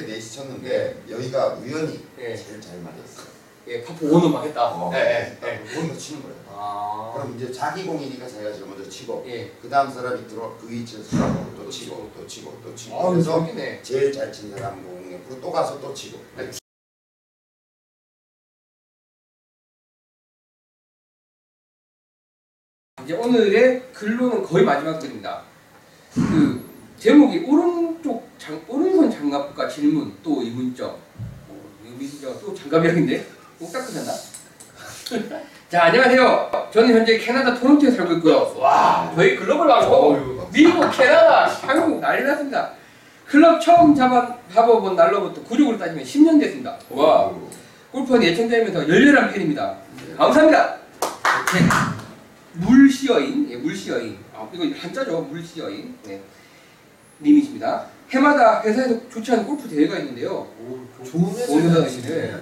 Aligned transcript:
이렇게 0.00 0.12
넷이 0.12 0.30
쳤는데 0.32 1.04
여기가 1.10 1.54
우연히 1.54 2.04
예. 2.18 2.34
제일 2.36 2.60
잘 2.60 2.78
맞았어요. 2.80 3.26
예, 3.68 3.84
파포 3.84 4.10
원은 4.12 4.32
막 4.32 4.44
했다. 4.44 4.68
어, 4.74 4.90
예, 4.94 5.38
예, 5.42 5.48
예. 5.48 5.74
거기서 5.74 5.96
치는 5.96 6.22
거예요. 6.22 6.36
아. 6.48 7.12
그럼 7.14 7.36
이제 7.36 7.52
자기 7.52 7.84
공이니까 7.84 8.26
자기가 8.26 8.52
제일 8.52 8.66
먼저 8.66 8.88
치고 8.88 9.24
예. 9.28 9.50
그 9.60 9.68
다음 9.68 9.90
사람이 9.92 10.26
들어 10.26 10.56
그 10.58 10.68
위치에서 10.70 11.04
들어가고 11.10 11.54
또 11.56 11.70
치고 11.70 12.10
또 12.16 12.26
치고 12.26 12.60
또 12.64 12.74
치고 12.74 12.98
아, 13.00 13.10
그래서 13.10 13.34
재밌겠네. 13.34 13.82
제일 13.82 14.12
잘 14.12 14.32
친 14.32 14.50
사람 14.50 14.82
공 14.82 15.12
옆으로 15.12 15.40
또 15.40 15.50
가서 15.52 15.80
또 15.80 15.92
치고 15.92 16.18
네. 16.36 16.50
이제 23.04 23.14
오늘의 23.14 23.92
근로는 23.92 24.42
거의 24.44 24.64
마지막 24.64 24.98
글입니다. 24.98 25.42
그 26.14 26.69
제목이 27.00 27.38
오른쪽 27.46 28.28
장 28.36 28.60
오른손 28.68 29.10
장갑과 29.10 29.66
질문 29.66 30.12
또 30.22 30.42
이문점. 30.42 30.90
어, 30.90 31.62
이문점 31.86 32.38
또 32.42 32.54
장갑이라는데 32.54 33.26
꼭 33.58 33.72
닦으셨나? 33.72 34.12
자 35.70 35.84
안녕하세요. 35.84 36.68
저는 36.70 36.94
현재 36.94 37.16
캐나다 37.16 37.58
토론토에 37.58 37.90
살고 37.90 38.12
있고요. 38.16 38.54
와 38.58 39.10
저희 39.14 39.34
글로벌 39.34 39.66
방송 39.66 40.46
미국, 40.52 40.90
캐나다, 40.90 41.46
한국 41.46 42.00
난리 42.00 42.22
났습니다. 42.22 42.72
클럽 43.26 43.58
처음 43.62 43.94
잡아 43.94 44.36
잡아본 44.52 44.94
날로부터 44.94 45.42
구력으로 45.44 45.78
따지면 45.78 46.04
10년 46.04 46.38
됐습니다. 46.38 46.76
와 46.90 47.32
골프원 47.92 48.22
예청자이면서 48.22 48.86
열렬한 48.86 49.32
팬입니다. 49.32 49.74
감사합니다. 50.18 50.76
네. 51.54 51.60
물시어인, 52.52 53.48
예, 53.50 53.56
물시어인. 53.56 54.18
아, 54.34 54.46
이거 54.52 54.64
한자죠, 54.78 55.22
물시어인. 55.22 55.96
네. 56.04 56.20
님이십니다. 57.22 57.86
해마다 58.10 58.62
회사에서 58.62 59.08
조치하는 59.08 59.46
골프 59.46 59.68
대회가 59.68 59.98
있는데요. 59.98 60.48
좋은 61.04 61.34
오늘 61.48 61.82
하시네. 61.84 62.34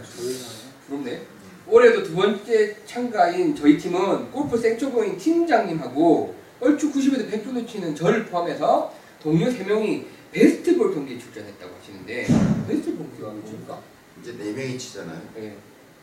부럽네. 0.86 1.22
올해도 1.66 2.02
두 2.02 2.14
번째 2.14 2.76
참가인 2.86 3.54
저희 3.54 3.76
팀은 3.76 4.30
골프 4.30 4.56
생초보인 4.56 5.18
팀장님하고 5.18 6.34
얼추 6.60 6.90
90에서 6.92 7.30
100 7.30 7.44
정도 7.44 7.66
치는 7.66 7.94
저를 7.94 8.24
포함해서 8.26 8.92
동료 9.22 9.46
3명이 9.46 10.04
베스트 10.32 10.76
볼 10.76 10.94
경기에 10.94 11.18
출전했다고 11.18 11.74
하시는데 11.78 12.26
베스트 12.66 12.96
볼 12.96 13.06
경기가 13.08 13.28
뭡니까? 13.28 13.80
이제 14.20 14.32
네 14.38 14.52
명이 14.52 14.78
치잖아요. 14.78 15.20
예, 15.38 15.56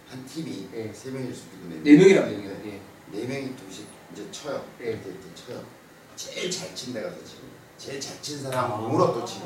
한 0.08 0.26
팀이 0.26 0.68
예. 0.76 0.92
세 0.94 1.10
명일 1.10 1.34
수도 1.34 1.58
있고 1.58 1.84
네 1.84 1.98
명이란 1.98 2.32
얘기예요. 2.32 2.52
예. 2.66 2.80
네 3.12 3.26
명이 3.26 3.56
둘씩 3.56 3.86
이제 4.14 4.24
쳐요. 4.32 4.64
예. 4.82 4.92
이렇게 4.92 5.10
이렇게 5.10 5.26
쳐요. 5.36 5.64
제일 6.16 6.50
잘 6.50 6.74
친 6.76 6.94
데가 6.94 7.10
서 7.10 7.16
치고 7.26 7.42
제일 7.78 8.00
잘 8.00 8.22
친 8.22 8.42
사람 8.42 8.72
공으로 8.82 9.14
또 9.14 9.26
치고 9.26 9.46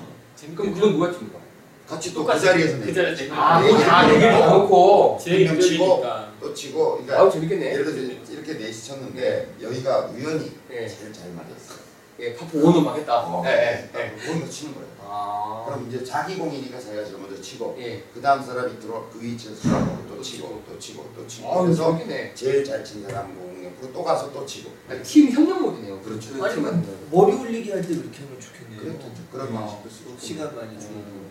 그럼 0.55 0.73
그건 0.73 0.93
누가 0.93 1.11
칩니까? 1.11 1.39
같이 1.87 2.13
또그 2.13 2.39
자리에서 2.39 2.77
그네 2.79 2.93
자리에서 2.93 3.23
명. 3.33 3.43
아, 3.43 3.59
네 3.61 3.71
네, 3.73 3.83
아, 3.85 4.07
개를 4.07 4.31
다 4.31 4.53
놓고. 4.53 5.17
제일 5.21 5.47
한명 5.49 5.61
치고 5.61 6.05
또 6.39 6.53
치고 6.53 6.91
그러니까 6.93 7.19
아우 7.19 7.31
재밌겠네. 7.31 7.73
예를 7.73 7.85
들어서 7.85 7.99
이렇게 8.31 8.53
넷이 8.53 8.83
쳤는데 8.83 9.55
여기가 9.61 10.05
우연히 10.13 10.51
예. 10.71 10.87
제일 10.87 11.11
잘 11.11 11.29
맞았어요. 11.31 11.79
예, 12.19 12.35
파포 12.35 12.63
원은 12.63 12.83
막 12.83 12.95
했다. 12.97 13.21
어, 13.21 13.43
예, 13.45 13.89
예, 13.95 13.99
예. 14.15 14.49
치는 14.49 14.75
거예요. 14.75 14.87
아. 15.01 15.63
그럼 15.65 15.87
이제 15.89 16.03
자기 16.03 16.35
공이니까 16.35 16.79
자기가 16.79 17.03
제일 17.05 17.17
먼저 17.17 17.41
치고 17.41 17.75
예. 17.79 18.03
그 18.13 18.21
다음 18.21 18.43
사람이 18.43 18.79
들어 18.79 19.09
그 19.11 19.19
위치에서 19.21 19.55
들어가고 19.61 19.97
또 20.09 20.21
치고 20.21 20.63
또 20.69 20.77
치고 20.77 21.09
또 21.15 21.25
치고 21.27 21.51
아, 21.51 21.63
그래서 21.63 21.85
재밌겠네. 21.97 22.33
제일 22.35 22.63
잘 22.63 22.83
친 22.83 23.03
사람 23.03 23.33
공 23.35 23.48
또 23.93 24.03
가서 24.03 24.31
또 24.33 24.45
치고 24.45 24.69
아, 24.89 25.01
팀 25.01 25.29
협력 25.31 25.61
모드네요. 25.61 25.99
그렇죠. 26.01 26.33
그 26.33 26.43
아니, 26.43 26.53
팀 26.55 26.63
같은 26.63 26.81
거. 26.83 26.89
머리 27.11 27.33
올리기 27.35 27.71
할 27.71 27.81
때 27.81 27.87
그렇게 27.95 28.19
하면 28.23 28.39
좋겠네요. 28.39 28.79
그런 28.81 28.99
그런 29.31 29.47
어. 29.55 29.59
방식도 29.59 29.89
쓰고 29.89 30.15
시간 30.19 30.55
많이 30.55 30.79
주고 30.79 30.93
음. 30.95 31.29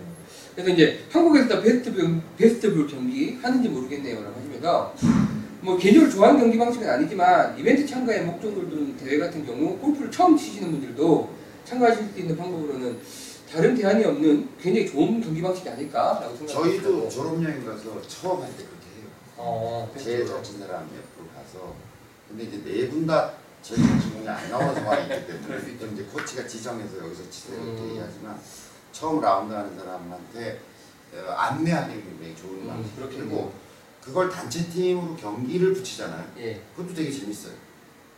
그래서 0.54 0.70
이제 0.70 1.04
한국에서 1.10 1.60
베스트볼, 1.62 2.20
베스트볼 2.36 2.86
경기 2.88 3.34
하는지 3.40 3.68
모르겠네요라고 3.68 4.36
하시면서 4.38 4.94
뭐 5.60 5.76
개인적으로 5.76 6.10
좋아하는 6.10 6.40
경기 6.40 6.58
방식은 6.58 6.88
아니지만 6.88 7.58
이벤트 7.58 7.86
참가에 7.86 8.22
목적을 8.22 8.68
둔 8.68 8.96
대회 8.96 9.18
같은 9.18 9.44
경우 9.46 9.76
골프를 9.78 10.10
처음 10.10 10.36
치시는 10.36 10.70
분들도 10.72 11.30
참가하실 11.64 12.08
수 12.12 12.18
있는 12.20 12.36
방법으로는 12.36 12.98
다른 13.52 13.74
대안이 13.74 14.04
없는 14.04 14.48
굉장히 14.60 14.86
좋은 14.88 15.20
경기 15.20 15.40
방식이 15.40 15.68
아닐까라고 15.68 16.36
생각합니다. 16.36 16.52
저희도 16.82 17.08
졸업여행 17.08 17.64
가서 17.64 18.00
처음 18.06 18.42
할 18.42 18.48
때 18.50 18.64
그렇게 18.64 18.86
해요. 18.98 19.06
어, 19.36 19.90
제일 19.98 20.26
잘친 20.26 20.58
사람 20.58 20.82
옆으로 20.82 21.28
가서 21.34 21.74
근데 22.28 22.44
이제 22.44 22.62
네 22.64 22.88
분 22.90 23.06
다 23.06 23.32
저희 23.62 23.78
전공이 23.82 24.28
안 24.28 24.50
나오는 24.50 24.74
상황이 24.74 25.02
있기 25.02 25.26
때문에. 25.26 25.78
또 25.78 25.86
이제 25.86 26.02
코치가 26.04 26.46
지정해서 26.46 26.98
여기서 26.98 27.28
치세요 27.30 27.56
이렇게 27.62 27.80
음. 27.82 27.88
얘기하지만 27.90 28.38
처음 28.92 29.20
라운드 29.20 29.52
하는 29.52 29.76
사람한테 29.76 30.60
어, 31.14 31.30
안내하기 31.32 31.92
굉장히 32.02 32.36
좋은 32.36 32.62
음, 32.62 32.68
방식 32.68 32.96
그렇겠네요. 32.96 33.28
그리고 33.28 33.52
그걸 34.02 34.30
단체 34.30 34.68
팀으로 34.68 35.16
경기를 35.16 35.74
붙이잖아요. 35.74 36.24
예. 36.38 36.60
그것도 36.76 36.94
되게 36.94 37.10
재밌어요. 37.10 37.52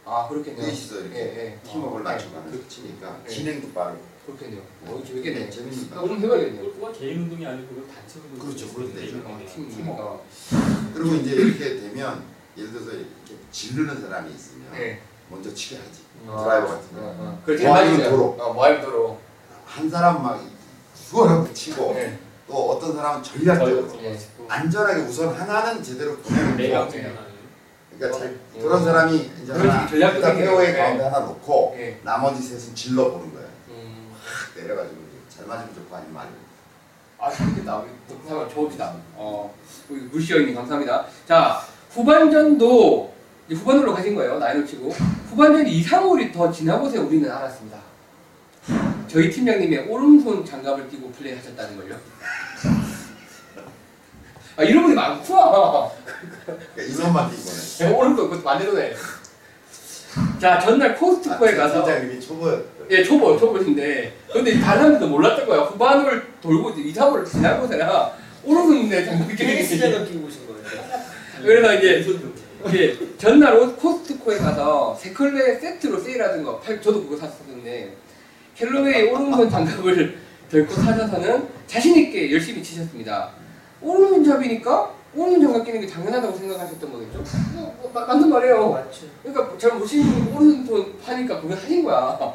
아 0.04 0.26
그렇겠네요. 0.28 0.66
넷이서 0.66 1.00
이렇게 1.00 1.16
예, 1.18 1.22
예. 1.64 1.68
팀워크를 1.68 2.06
아, 2.06 2.12
낮춰가는 2.12 2.50
그- 2.50 2.68
치니까 2.68 3.20
예. 3.26 3.28
진행도 3.30 3.72
빠르고 3.72 4.00
그렇겠네요. 4.26 4.62
어, 4.86 5.02
재밌겠네. 5.06 5.38
네, 5.46 5.50
재밌습니다. 5.50 6.00
오늘 6.02 6.20
해봐야겠네요. 6.20 6.62
골프가 6.64 6.92
개인 6.92 7.22
운동이 7.22 7.46
아니고 7.46 7.86
단체 7.86 8.18
운동. 8.20 8.46
그렇죠, 8.46 8.72
그렇죠. 8.74 8.92
어, 9.24 9.40
팀 9.52 9.68
팀워크. 9.70 9.76
팀워크. 10.50 10.92
그리고 10.94 11.14
이제 11.16 11.30
이렇게 11.32 11.80
되면 11.80 12.22
예를 12.60 12.72
들어서 12.72 12.90
이렇게 12.92 13.08
지르는 13.50 14.00
사람이 14.02 14.30
있으면 14.30 14.66
예. 14.76 15.00
먼저 15.30 15.52
치게 15.54 15.76
하지. 15.76 16.00
어, 16.26 16.42
드라이버 16.44 16.66
같은 16.68 16.92
거. 16.94 17.00
어, 17.00 17.16
어. 17.18 17.42
그렇게 17.44 17.66
모 17.66 17.76
아니면 17.76 18.00
해봐야죠. 18.00 18.16
도로. 18.16 18.24
어, 18.38 18.52
모 18.52 18.64
아니면 18.64 18.84
도로. 18.84 19.18
한 19.64 19.88
사람 19.88 20.22
막 20.22 20.40
수월하게 20.94 21.54
치고 21.54 21.94
예. 21.96 22.18
또 22.46 22.70
어떤 22.72 22.94
사람은 22.96 23.22
전략적으로 23.22 23.88
예. 24.02 24.18
안전하게 24.48 25.00
우선 25.02 25.32
하나는 25.34 25.82
제대로 25.82 26.16
보내는 26.18 26.70
거. 26.70 26.88
그러니까 27.96 28.18
잘 28.18 28.28
어. 28.56 28.60
그런 28.60 28.84
사람이 28.84 29.30
이제 29.42 29.52
하나 29.52 29.88
일단. 29.90 30.36
페어웨이 30.36 30.68
예. 30.68 30.72
가운데 30.76 31.04
하나 31.04 31.20
놓고 31.20 31.74
예. 31.78 32.00
나머지 32.02 32.42
셋은 32.42 32.74
질러 32.74 33.10
보는 33.12 33.32
거야. 33.32 33.44
음. 33.68 34.12
탁 34.54 34.60
내려가지고 34.60 34.96
잘 35.34 35.46
맞으면 35.46 35.74
좋고 35.74 35.94
아니면 35.96 36.14
말고. 36.14 36.32
아 37.18 37.30
재밌겠다. 37.30 37.76
우리 37.78 37.90
동상을 38.08 38.48
좋읍시다. 38.48 38.94
어, 39.14 39.54
우리 39.88 40.00
물시어님 40.00 40.54
감사합니다. 40.54 41.06
자 41.28 41.62
후반전도 41.90 43.12
이제 43.48 43.56
후반으로 43.60 43.94
가신 43.94 44.14
거예요. 44.14 44.38
나이를 44.38 44.66
치고 44.66 44.90
후반전 45.30 45.66
이상홀이 45.66 46.32
더 46.32 46.50
지나고서 46.50 47.02
우리는 47.02 47.30
알았습니다. 47.30 47.78
저희 49.08 49.30
팀장님의 49.30 49.88
오른손 49.88 50.44
장갑을 50.44 50.88
끼고 50.88 51.10
플레이하셨다는 51.12 51.76
걸요. 51.76 51.96
아 54.56 54.62
이런 54.62 54.82
분이 54.84 54.94
많구나. 54.94 55.88
그러니까 56.44 56.82
이것만 56.82 57.30
이거는. 57.32 57.94
오른손 57.96 58.28
그것도 58.30 58.42
만들어내. 58.44 58.94
자 60.40 60.58
전날 60.60 60.96
코스트코에 60.96 61.54
가서 61.56 61.84
팀장님이 61.84 62.20
초보였어요. 62.20 62.64
예, 62.90 63.02
초보, 63.04 63.38
초보인데. 63.38 64.16
근데 64.32 64.60
다른 64.60 64.82
사람들도 64.82 65.08
몰랐던 65.08 65.46
거야. 65.46 65.60
후반을 65.62 66.34
돌고 66.40 66.70
이제 66.70 66.82
2, 66.82 66.92
3을 66.94 67.24
지나고서야 67.28 68.12
오른손에 68.44 69.04
장갑 69.04 69.28
끼고 69.28 69.38
테니스 69.38 69.74
있는 69.74 69.90
장갑 69.92 70.08
끼고 70.08 70.26
오신 70.26 70.46
거예요. 70.46 70.99
그래서 71.42 71.74
이제 71.74 72.98
전날 73.18 73.56
옷 73.56 73.76
코스트코에 73.78 74.38
가서 74.38 74.96
세 75.00 75.12
컬레 75.12 75.58
세트로 75.58 75.98
세일하던 76.00 76.44
거, 76.44 76.58
팔, 76.60 76.80
저도 76.80 77.02
그거 77.04 77.16
샀었는데 77.16 77.94
캘러웨이 78.54 79.08
오른손 79.10 79.48
장갑을 79.48 80.18
들고 80.50 80.74
사셔서는 80.74 81.48
자신 81.66 81.96
있게 81.96 82.30
열심히 82.32 82.62
치셨습니다. 82.62 83.30
오른손 83.80 84.24
잡이니까 84.24 84.92
오른손 85.14 85.40
장갑 85.42 85.64
끼는 85.64 85.80
게 85.80 85.86
당연하다고 85.86 86.36
생각하셨던 86.36 86.92
거겠죠? 86.92 87.24
뭐, 87.54 87.74
뭐, 87.80 87.90
마- 87.94 88.06
맞는 88.06 88.28
말이에요. 88.28 88.70
맞죠. 88.70 89.06
그러니까 89.22 89.56
잘 89.58 89.72
모르시는 89.74 90.34
오른손 90.36 90.98
파니까 91.04 91.40
그걸 91.40 91.56
하신 91.56 91.84
거야. 91.84 92.34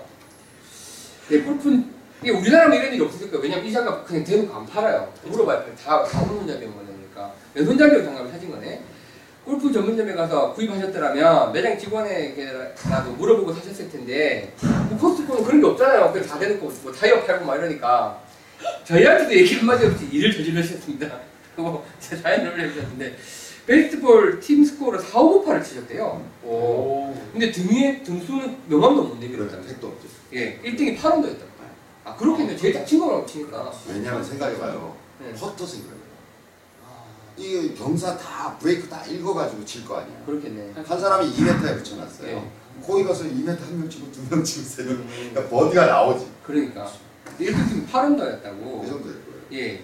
네, 1.30 1.42
골프는 1.42 1.94
이게 2.22 2.32
우리나라면 2.32 2.78
이런 2.80 2.94
일이 2.94 3.04
없었을 3.04 3.30
거예요. 3.30 3.44
왜냐면 3.44 3.66
이 3.66 3.72
장갑 3.72 4.06
그냥 4.06 4.24
대놓고 4.24 4.54
안 4.56 4.66
팔아요. 4.66 5.12
물어봐요. 5.26 5.64
다, 5.84 6.04
다 6.04 6.22
오른손잡이인 6.24 6.74
거니까. 6.74 7.32
왼손 7.54 7.78
잡이로 7.78 8.04
장갑을 8.04 8.32
사신 8.32 8.50
거네. 8.52 8.82
골프 9.46 9.72
전문점에 9.72 10.14
가서 10.14 10.54
구입하셨더라면 10.54 11.54
매장 11.54 11.78
직원에게라도 11.78 13.12
물어보고 13.12 13.54
사셨을 13.54 13.92
텐데 13.92 14.52
뭐 14.90 14.98
코스트코는 14.98 15.44
그런 15.44 15.62
게 15.62 15.68
없잖아요. 15.68 16.12
그냥 16.12 16.28
다 16.28 16.40
대놓고 16.40 16.72
뭐 16.82 16.92
타이어 16.92 17.24
팔고 17.24 17.46
막 17.46 17.56
이러니까 17.58 18.20
저희한테도 18.84 19.36
얘기 19.36 19.56
한마디 19.56 19.86
없이 19.86 20.08
일을 20.12 20.32
저지르셨습니다. 20.32 21.20
그리고 21.56 21.86
제 22.00 22.20
자연을 22.20 22.60
해주셨는데 22.60 23.16
베이스볼 23.68 24.40
팀 24.40 24.64
스코어를 24.66 25.00
4, 25.00 25.20
5, 25.20 25.46
8을 25.46 25.64
치셨대요. 25.64 26.24
오. 26.44 27.14
근데 27.32 27.52
등에 27.52 28.02
등수는 28.04 28.58
명함도 28.68 29.04
못 29.04 29.18
그런 29.18 29.20
내밀었다는 29.20 29.68
택도 29.68 29.88
없죠. 29.88 30.08
예, 30.34 30.60
1등이 30.64 30.98
8원도였다고. 30.98 31.56
아 32.04 32.16
그렇겠네요. 32.16 32.58
제일 32.58 32.74
잘친 32.74 33.00
거라고 33.00 33.26
치니까. 33.26 33.72
왜냐면 33.90 34.24
생각해봐요. 34.24 34.96
네. 35.20 35.34
퍼터생 35.34 35.82
그래요. 35.82 36.05
아, 37.38 37.42
이 37.42 37.76
경사 37.76 38.18
다 38.18 38.58
브레이크 38.60 38.88
다 38.88 39.04
읽어가지고 39.06 39.66
칠 39.66 39.86
거 39.86 39.98
아니야. 39.98 40.16
그렇겠네. 40.26 40.72
한 40.86 41.00
사람이 41.00 41.32
2m에 41.34 41.78
붙여놨어요. 41.78 42.28
예. 42.30 42.52
거기 42.86 43.04
가서 43.04 43.24
2m 43.26 43.48
한 43.60 43.80
명 43.80 43.90
치고 43.90 44.12
두 44.12 44.22
명 44.30 44.44
치고 44.44 44.64
세 44.66 44.84
명. 44.84 44.94
음, 44.94 45.08
그러니까 45.34 45.50
버디가 45.50 45.86
나오지. 45.86 46.28
그러니까 46.46 46.90
1등팀이 47.40 47.88
8원도였다고. 47.88 48.82
그 48.82 48.88
정도 48.88 49.04
될 49.12 49.22
거예요. 49.26 49.42
예. 49.54 49.84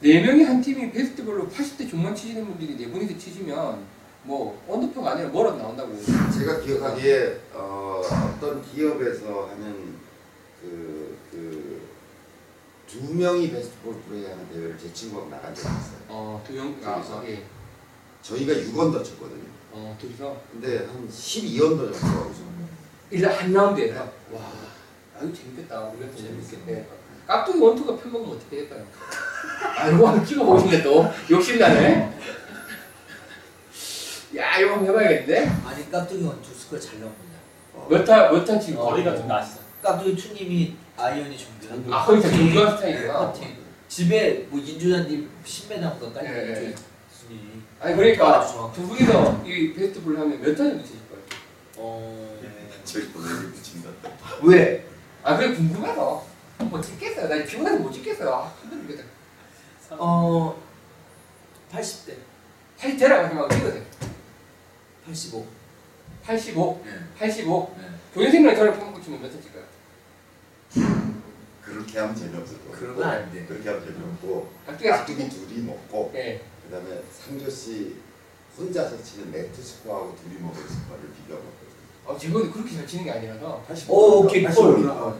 네 0.00 0.20
명이 0.20 0.44
한 0.44 0.60
팀이 0.60 0.92
베스트볼로 0.92 1.48
80대 1.48 1.88
중반 1.88 2.14
치시는 2.14 2.46
분들이 2.46 2.76
네 2.76 2.90
분이서 2.90 3.16
치시면 3.18 3.78
뭐 4.24 4.62
언더표가 4.68 5.12
아니라 5.12 5.28
뭐라도 5.30 5.58
나온다고. 5.58 5.92
제가 6.36 6.60
기억하기에 6.60 7.40
어, 7.54 8.02
어떤 8.36 8.62
기업에서 8.62 9.48
하는 9.50 9.96
그, 10.60 11.05
두 12.86 13.12
명이 13.14 13.50
베스트볼 13.50 14.00
플레이 14.02 14.24
하는 14.24 14.48
대회를 14.48 14.78
제 14.78 14.92
친구가 14.92 15.28
나간 15.36 15.54
적이 15.54 15.68
있어요. 15.68 15.96
어, 16.08 16.42
두 16.46 16.52
명, 16.52 16.74
아, 16.84 16.90
아, 16.90 17.22
예. 17.26 17.42
저희가 18.22 18.52
6언더 18.54 19.04
쳤거든요. 19.04 19.44
어, 19.72 19.96
둘이서 20.00 20.36
근데 20.52 20.78
한 20.86 21.08
12언더 21.08 21.92
정도 21.92 21.96
하고서 21.96 22.40
일단 23.10 23.32
한 23.32 23.52
라운드에서 23.52 24.00
와, 24.32 24.52
아유 25.18 25.32
재밌겠다. 25.34 25.80
우리가 25.80 26.10
또 26.10 26.16
재밌겠네. 26.16 26.88
깍두기 27.26 27.58
원투가 27.60 27.96
편 27.96 28.12
먹으면 28.12 28.36
어떻게 28.36 28.56
될까요? 28.58 28.84
아, 29.78 29.88
이거 29.88 30.08
한번 30.08 30.24
찍어보시네 30.24 30.82
또. 30.82 31.04
욕심나네. 31.30 32.18
야, 34.36 34.58
이거 34.58 34.72
한번 34.72 34.88
해봐야겠는데? 34.88 35.48
아니 35.66 35.90
깍두기 35.90 36.24
원투 36.24 36.54
스코어 36.54 36.78
잘 36.78 36.98
나옵니다. 37.00 37.36
어, 37.74 37.86
몇 37.90 38.04
타, 38.04 38.30
몇타 38.30 38.58
지금 38.58 38.80
거리가 38.80 39.16
좀 39.16 39.26
나시죠. 39.28 39.60
깍두기 39.86 40.16
투님이 40.16 40.74
아이언이 40.96 41.38
준비한 41.38 41.84
아, 41.92 42.04
거의 42.04 42.20
다 42.20 42.28
중간 42.28 42.76
스타일이구나. 42.76 43.32
집에 43.88 44.46
뭐 44.50 44.58
인조잔디 44.58 45.28
10m보다 45.44 46.12
깔린 46.12 46.32
예, 46.32 46.56
예. 46.56 46.64
인조 46.70 46.82
순이. 47.12 47.62
아니, 47.80 47.94
그러니까 47.94 48.40
아주 48.40 48.52
정확해. 48.52 48.74
두 48.74 48.88
분이서 48.88 49.44
이 49.46 49.72
베스트 49.74 50.02
볼 50.02 50.18
하면 50.18 50.40
몇 50.40 50.56
타를 50.56 50.78
붙이실 50.78 50.98
거예요? 51.08 51.22
어. 51.76 52.36
저희 52.84 53.06
보내기 53.08 53.52
붙인다. 53.52 53.90
왜? 54.42 54.84
아, 55.22 55.36
그래 55.36 55.54
궁금해서. 55.54 56.26
뭐 56.58 56.80
찍겠어요. 56.80 57.28
나 57.28 57.44
피곤해서 57.44 57.78
못 57.78 57.92
찍겠어요. 57.92 58.34
아, 58.34 58.52
힘들겠다. 58.62 59.04
어. 59.90 60.60
80대. 61.72 62.14
사실 62.76 62.96
대략 62.98 63.22
마지막으로 63.22 63.48
찍으세요. 63.56 63.82
85. 65.06 65.46
85, 66.24 66.82
네. 66.84 66.90
85. 67.18 67.74
네. 67.78 67.84
교수님이랑 68.14 68.56
저를 68.56 68.78
평균 68.78 69.00
치면 69.02 69.22
몇타 69.22 69.40
찍어요? 69.40 69.75
그렇게 71.66 71.98
하면 71.98 72.14
재미없을 72.14 72.58
거 72.58 72.70
그러면 72.78 73.02
안 73.02 73.32
돼. 73.32 73.44
그렇게 73.44 73.68
하면 73.68 73.84
재미없고 73.84 74.48
깍두기 74.66 75.28
둘이 75.28 75.62
먹고 75.62 76.12
예. 76.14 76.40
그다음에 76.64 77.02
상조 77.10 77.50
씨 77.50 77.96
혼자서 78.56 79.02
치는 79.02 79.32
네트 79.32 79.60
스코어하고 79.60 80.16
둘이 80.22 80.40
먹을 80.40 80.62
스코어를 80.62 81.04
먹거든요. 81.28 81.66
어, 82.06 82.16
지금 82.18 82.50
그렇게 82.52 82.74
잘 82.76 82.86
치는 82.86 83.04
게 83.04 83.10
아니라서. 83.10 83.62
85. 83.68 83.94
오, 83.94 84.24
오케이. 84.24 84.42
콜. 84.44 84.52
85. 84.84 85.16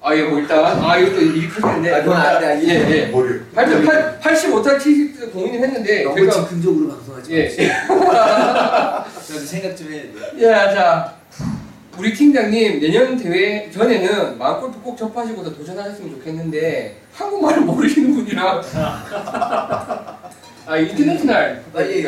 아, 0.00 0.14
예, 0.14 0.22
뭐 0.22 0.38
일단, 0.38 0.64
아, 0.64 0.96
이것도 0.96 1.20
하는데. 1.66 1.92
아, 1.92 2.02
그건 2.02 2.16
안 2.16 2.40
돼, 2.40 2.46
안 2.46 2.60
돼. 2.60 2.68
예, 2.68 2.90
예. 2.90 3.06
머리. 3.06 3.40
8, 3.52 4.20
85타 4.20 4.78
치실 4.78 5.30
고민을 5.32 5.60
했는데, 5.66 6.04
너무 6.04 6.20
제가. 6.20 6.32
즉흥적으로 6.32 6.88
방송하지 6.90 7.32
예. 7.34 7.44
마세요. 7.44 7.72
저도 9.26 9.40
생각 9.40 9.76
좀 9.76 9.90
해야 9.92 10.02
돼. 10.02 10.42
야, 10.44 10.72
자. 10.72 11.17
우리 11.98 12.14
팀장님, 12.14 12.78
내년 12.78 13.16
대회 13.16 13.68
전에는 13.72 14.38
마음골프 14.38 14.80
꼭 14.82 14.96
접하시고서 14.96 15.52
도전하셨으면 15.52 16.12
좋겠는데, 16.12 17.00
한국말을 17.12 17.62
모르시는 17.62 18.14
분이라. 18.14 18.62
아, 20.66 20.76
인터내셔널. 20.76 21.64
빨리. 21.72 22.04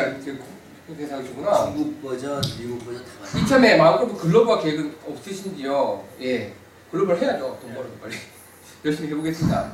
대상이시구나. 0.97 1.65
중국 1.65 2.01
버전, 2.01 2.41
미국 2.59 2.79
버전 2.85 3.03
다. 3.03 3.39
이참에 3.39 3.75
마음골프 3.75 4.17
글로벌 4.17 4.61
계획은 4.61 4.95
없으신지요? 5.09 6.03
예. 6.21 6.53
글로벌 6.89 7.17
해야죠. 7.17 7.57
돈 7.61 7.73
벌어서 7.73 7.93
빨리. 8.01 8.15
열심히 8.85 9.09
해보겠습니다. 9.09 9.73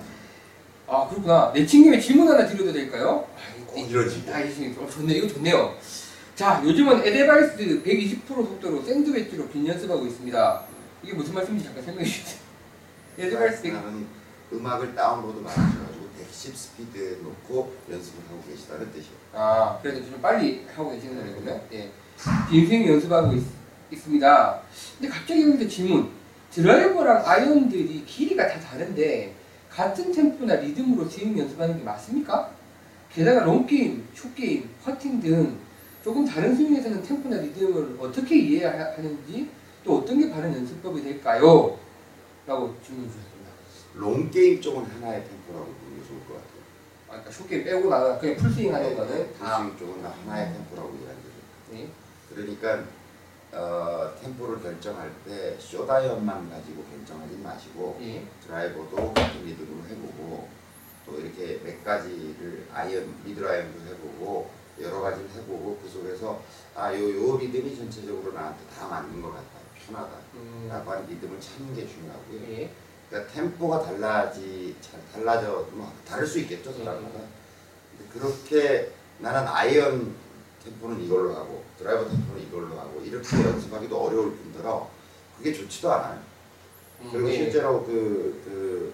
아, 0.87 1.07
그렇구나. 1.09 1.51
내친님의 1.53 2.01
질문 2.01 2.27
하나 2.27 2.47
드려도 2.47 2.73
될까요? 2.73 3.27
꼭 3.67 3.89
이러지. 3.89 4.25
아, 4.31 4.39
이거 4.39 4.83
어, 4.83 4.89
좋네. 4.89 5.13
이거 5.13 5.27
좋네요. 5.27 5.75
자, 6.37 6.61
요즘은 6.63 7.03
에데바이스 7.03 7.81
120% 7.83 8.27
속도로 8.27 8.83
샌드웨지로 8.83 9.47
빈 9.47 9.65
연습하고 9.65 10.05
있습니다. 10.05 10.61
이게 11.01 11.13
무슨 11.15 11.33
말씀인지 11.33 11.65
잠깐 11.65 11.83
설명해 11.83 12.05
주세요. 12.05 12.39
에데바이스 13.17 13.63
100... 13.63 13.73
나는 13.73 14.05
음악을 14.53 14.93
다운로드 14.93 15.41
받으셔가지고 15.41 16.09
110 16.15 16.55
스피드에 16.55 17.15
놓고 17.23 17.73
연습을 17.89 18.19
하고 18.29 18.43
계시다는 18.47 18.91
뜻이에요. 18.91 19.17
아, 19.33 19.79
그래도 19.81 20.05
좀 20.05 20.21
빨리 20.21 20.63
하고 20.75 20.91
계시는 20.91 21.25
거군요. 21.25 21.59
예. 21.73 21.89
빈스윙 22.51 22.87
연습하고 22.87 23.33
있, 23.33 23.43
있습니다. 23.89 24.61
근데 24.99 25.11
갑자기 25.11 25.41
여기서 25.41 25.67
질문. 25.67 26.11
드라이버랑 26.51 27.23
아이언들이 27.25 28.05
길이가 28.05 28.47
다 28.47 28.59
다른데 28.59 29.33
같은 29.71 30.11
템포나 30.11 30.57
리듬으로 30.57 31.09
스윙 31.09 31.35
연습하는 31.35 31.79
게 31.79 31.83
맞습니까? 31.83 32.51
게다가 33.11 33.43
long 33.43 33.72
game, 33.72 34.07
short 34.13 34.41
game, 34.41 34.69
퍼팅 34.85 35.19
등 35.19 35.66
조금 36.07 36.23
다른 36.23 36.55
스윙에서는 36.55 37.03
템포나 37.03 37.35
리듬을 37.41 37.97
어떻게 37.99 38.37
이해해야 38.37 38.93
하는지 38.95 39.49
또 39.83 39.97
어떤 39.97 40.17
게 40.17 40.31
바른 40.31 40.55
연습법이 40.55 41.03
될까요? 41.03 41.77
라고 42.45 42.73
질문 42.81 43.09
주셨습니다. 43.09 43.51
long 43.95 44.31
game 44.31 44.61
쪽은 44.61 44.85
하나의 44.85 45.25
템포라고 45.27 45.65
보는 45.65 45.99
게 45.99 46.07
좋을 46.07 46.19
것 46.21 46.35
같아요. 46.35 46.61
아, 47.07 47.09
그러니까 47.09 47.31
short 47.31 47.50
game 47.50 47.65
빼고 47.65 47.89
나가 47.89 48.17
그냥 48.19 48.37
풀스윙 48.37 48.73
하는 48.73 48.95
거는 48.95 49.33
다 49.33 49.57
풀스윙 49.57 49.77
쪽은 49.77 50.05
하나의 50.05 50.53
템포라고 50.53 50.89
이야기해요. 50.91 51.41
네. 51.73 51.89
그러니까 52.33 52.85
어, 53.51 54.13
템포를 54.21 54.63
결정할 54.63 55.11
때 55.25 55.57
short 55.59 55.94
아이언만 55.94 56.49
가지고 56.49 56.85
결정하지 56.85 57.35
마시고 57.43 57.99
예. 57.99 58.23
드라이버도 58.45 59.13
같은 59.13 59.43
리듬으로 59.43 59.85
해보고 59.89 60.47
또 61.05 61.19
이렇게 61.19 61.59
몇 61.65 61.83
가지를 61.83 62.65
아이언 62.73 63.13
mid 63.25 63.45
아이언도 63.45 63.81
해보고 63.89 64.56
여러 64.81 65.01
가지를 65.01 65.29
해보고 65.29 65.79
그 65.81 65.89
속에서 65.89 66.41
아요 66.75 66.97
요 66.97 67.37
리듬이 67.37 67.75
전체적으로 67.75 68.31
나한테 68.33 68.59
다 68.67 68.87
맞는 68.87 69.21
것 69.21 69.31
같다 69.31 69.57
편하다 69.85 70.11
음, 70.35 70.67
라고 70.69 70.91
하는 70.91 71.07
리듬을 71.07 71.39
찾는 71.39 71.75
게 71.75 71.87
중요하고요. 71.87 72.41
예. 72.49 72.69
그러니까 73.09 73.33
템포가 73.33 73.83
달라지 73.83 74.75
잘 74.81 74.99
달라져 75.11 75.67
뭐 75.71 75.91
다를 76.05 76.27
수 76.27 76.39
있겠죠 76.39 76.71
사람마다. 76.73 77.19
근데 77.97 78.11
그렇게 78.11 78.91
나는 79.19 79.47
아이언 79.47 80.15
템포는 80.63 81.01
이걸로 81.01 81.35
하고 81.35 81.63
드라이버 81.77 82.07
템포는 82.09 82.43
이걸로 82.43 82.77
하고 82.77 83.01
이렇게 83.03 83.27
연습하기도 83.37 83.97
어려울 83.97 84.35
뿐더러 84.35 84.89
그게 85.37 85.53
좋지도 85.53 85.91
않아요. 85.93 86.19
음, 87.01 87.09
그리고 87.11 87.29
예. 87.29 87.35
실제로 87.35 87.83
그, 87.85 88.41
그 88.43 88.93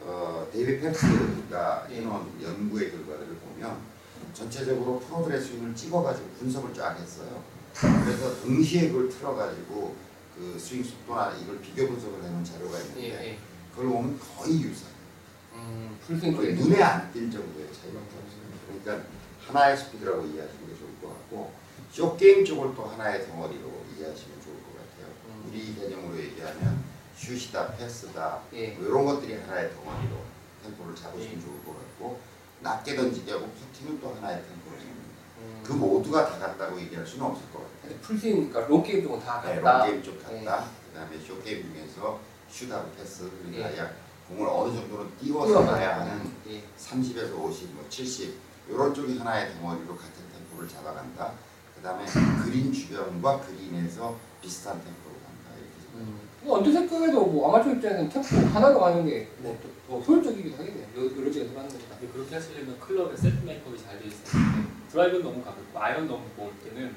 어, 0.00 0.46
데이브 0.52 0.80
펠츠가 0.80 1.88
예. 1.90 1.96
해놓은 1.96 2.42
연구의 2.42 2.90
결과들을 2.92 3.34
보면 3.34 3.87
전체적으로 4.38 5.00
프로들의 5.00 5.40
스윙을 5.40 5.74
찍어가지고 5.74 6.28
분석을 6.38 6.72
쫙 6.72 6.96
했어요. 6.96 7.42
그래서 7.74 8.40
동시에 8.40 8.88
그걸 8.88 9.08
틀어가지고 9.08 9.96
그 10.36 10.56
스윙 10.56 10.84
속도나 10.84 11.34
이걸 11.42 11.60
비교 11.60 11.88
분석을 11.88 12.22
해놓은 12.22 12.44
자료가 12.44 12.78
예, 12.78 12.82
있는데 12.82 13.30
예. 13.30 13.38
그걸 13.74 13.88
보면 13.90 14.20
거의 14.20 14.62
유사해요. 14.62 14.98
음, 15.54 15.98
거의. 16.06 16.54
눈에 16.54 16.80
안 16.80 17.10
띌 17.12 17.32
정도의 17.32 17.66
차이가 17.72 17.98
있어요. 17.98 18.80
그러니까 18.84 19.08
하나의 19.48 19.76
스피드라고 19.76 20.24
이해하시는 20.26 20.68
게 20.68 20.78
좋을 20.78 21.00
것 21.02 21.08
같고 21.08 21.52
쇼게임 21.90 22.44
쪽을 22.44 22.76
또 22.76 22.84
하나의 22.84 23.26
덩어리로 23.26 23.84
이해하시면 23.96 24.40
좋을 24.44 24.54
것 24.62 24.68
같아요. 24.76 25.12
음. 25.26 25.48
우리 25.48 25.74
개념으로 25.74 26.16
얘기하면 26.16 26.84
슛이다, 27.16 27.72
패스다 27.76 28.42
예. 28.52 28.68
뭐 28.68 28.86
이런 28.86 29.04
것들이 29.04 29.34
하나의 29.34 29.72
덩어리로 29.74 30.16
템포를 30.62 30.94
잡으시면 30.94 31.38
예. 31.38 31.40
좋을 31.40 31.64
것 31.64 31.72
같고 31.76 32.20
낮게 32.60 32.96
던지기 32.96 33.30
하고 33.30 33.48
퍼팅은 33.48 34.00
또 34.00 34.14
하나의 34.14 34.42
잡는다. 34.42 34.58
음. 35.38 35.62
그 35.64 35.72
모두가 35.72 36.26
다 36.28 36.38
같다고 36.38 36.80
얘기할 36.80 37.06
수는 37.06 37.24
없을 37.26 37.50
것 37.52 37.58
같아요. 37.60 37.78
근데 37.82 37.98
풀스윙, 38.00 38.50
그러니까 38.50 38.60
롱게임 38.68 39.02
쪽은 39.04 39.20
다 39.20 39.42
네, 39.42 39.60
같다. 39.60 39.78
롱게임 39.86 40.02
쪽 40.02 40.22
같다. 40.22 40.64
그다음에 40.88 41.18
숏게임 41.18 41.72
중에서 41.72 42.18
슛하고 42.50 42.90
패스 42.96 43.30
그러니까 43.30 43.72
예. 43.72 43.78
약 43.78 43.94
공을 44.28 44.46
어느 44.48 44.74
정도는 44.74 45.16
띄워서 45.18 45.64
가야 45.64 46.00
하는 46.00 46.32
예. 46.48 46.62
30에서 46.78 47.34
50, 47.38 47.74
뭐 47.74 47.84
70, 47.88 48.34
이런 48.68 48.92
쪽이 48.92 49.18
하나의 49.18 49.54
덩어리로 49.54 49.96
같은 49.96 50.12
템포를 50.32 50.68
잡아간다. 50.68 51.32
그 51.74 51.82
다음에 51.82 52.04
그린 52.42 52.72
주변과 52.72 53.40
그린에서 53.40 54.16
비슷한 54.42 54.82
템포 54.82 55.07
뭐 56.42 56.58
언제 56.58 56.72
생각해도 56.72 57.26
뭐 57.26 57.48
아마추어 57.48 57.72
입장에서는 57.74 58.08
템포 58.08 58.48
하나가 58.54 58.78
가는 58.78 59.04
게뭐더 59.04 59.98
효율적이기도 60.00 60.56
하겠네요. 60.56 60.86
여- 60.96 61.20
여러 61.20 61.30
개 61.30 61.40
연습하는 61.40 61.68
것보다. 61.68 61.96
근데 61.98 62.12
그렇게 62.12 62.34
하시려면 62.36 62.78
클럽의 62.80 63.16
세트 63.16 63.44
메이크업이 63.44 63.78
잘돼 63.82 64.06
있어야 64.06 64.24
되는데 64.32 64.68
드라이브는 64.92 65.22
너무 65.24 65.42
가볍고 65.42 65.78
아이언 65.78 66.06
너무 66.08 66.22
무거울 66.30 66.52
때는 66.64 66.94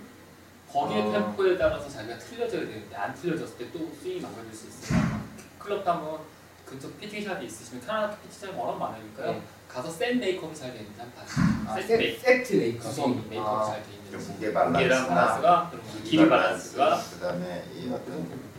거기에 0.71 1.01
어. 1.01 1.11
템포에 1.11 1.57
따라서 1.57 1.89
자기가 1.89 2.17
틀려져야 2.17 2.61
되는데 2.61 2.95
안 2.95 3.13
틀려졌을 3.13 3.57
때 3.57 3.71
또 3.73 3.89
스윙이 4.01 4.21
망가질 4.21 4.53
수 4.53 4.67
있으니까 4.67 5.21
클럽 5.59 5.83
가면 5.83 6.19
근처 6.65 6.87
fitting 6.99 7.26
shop이 7.26 7.45
있으시면 7.45 7.81
캐나다 7.81 8.15
fitting 8.17 8.41
shop이 8.41 8.57
워낙 8.57 8.77
많으니까요 8.77 9.31
네. 9.33 9.41
가서 9.67 9.89
set 9.91 10.15
makeup이 10.17 10.55
잘돼 10.55 10.79
있는지 10.79 10.99
한번 11.01 11.25
봐주세요 11.25 11.45
아, 11.67 11.75
set 11.75 11.87
set, 11.87 11.97
makeup 11.97 12.21
set 12.23 12.53
makeup. 12.55 12.81
구성이 12.87 13.15
makeup이 13.29 13.39
아. 13.39 13.65
잘 13.65 13.83
있는지 13.91 14.31
무게 14.31 14.53
밸런스나 14.53 15.71
길이 16.05 16.29
밸런스가 16.29 17.01
그 17.13 17.19
다음에 17.19 17.63
이 17.75 17.89
어떤 17.89 18.13
어, 18.15 18.50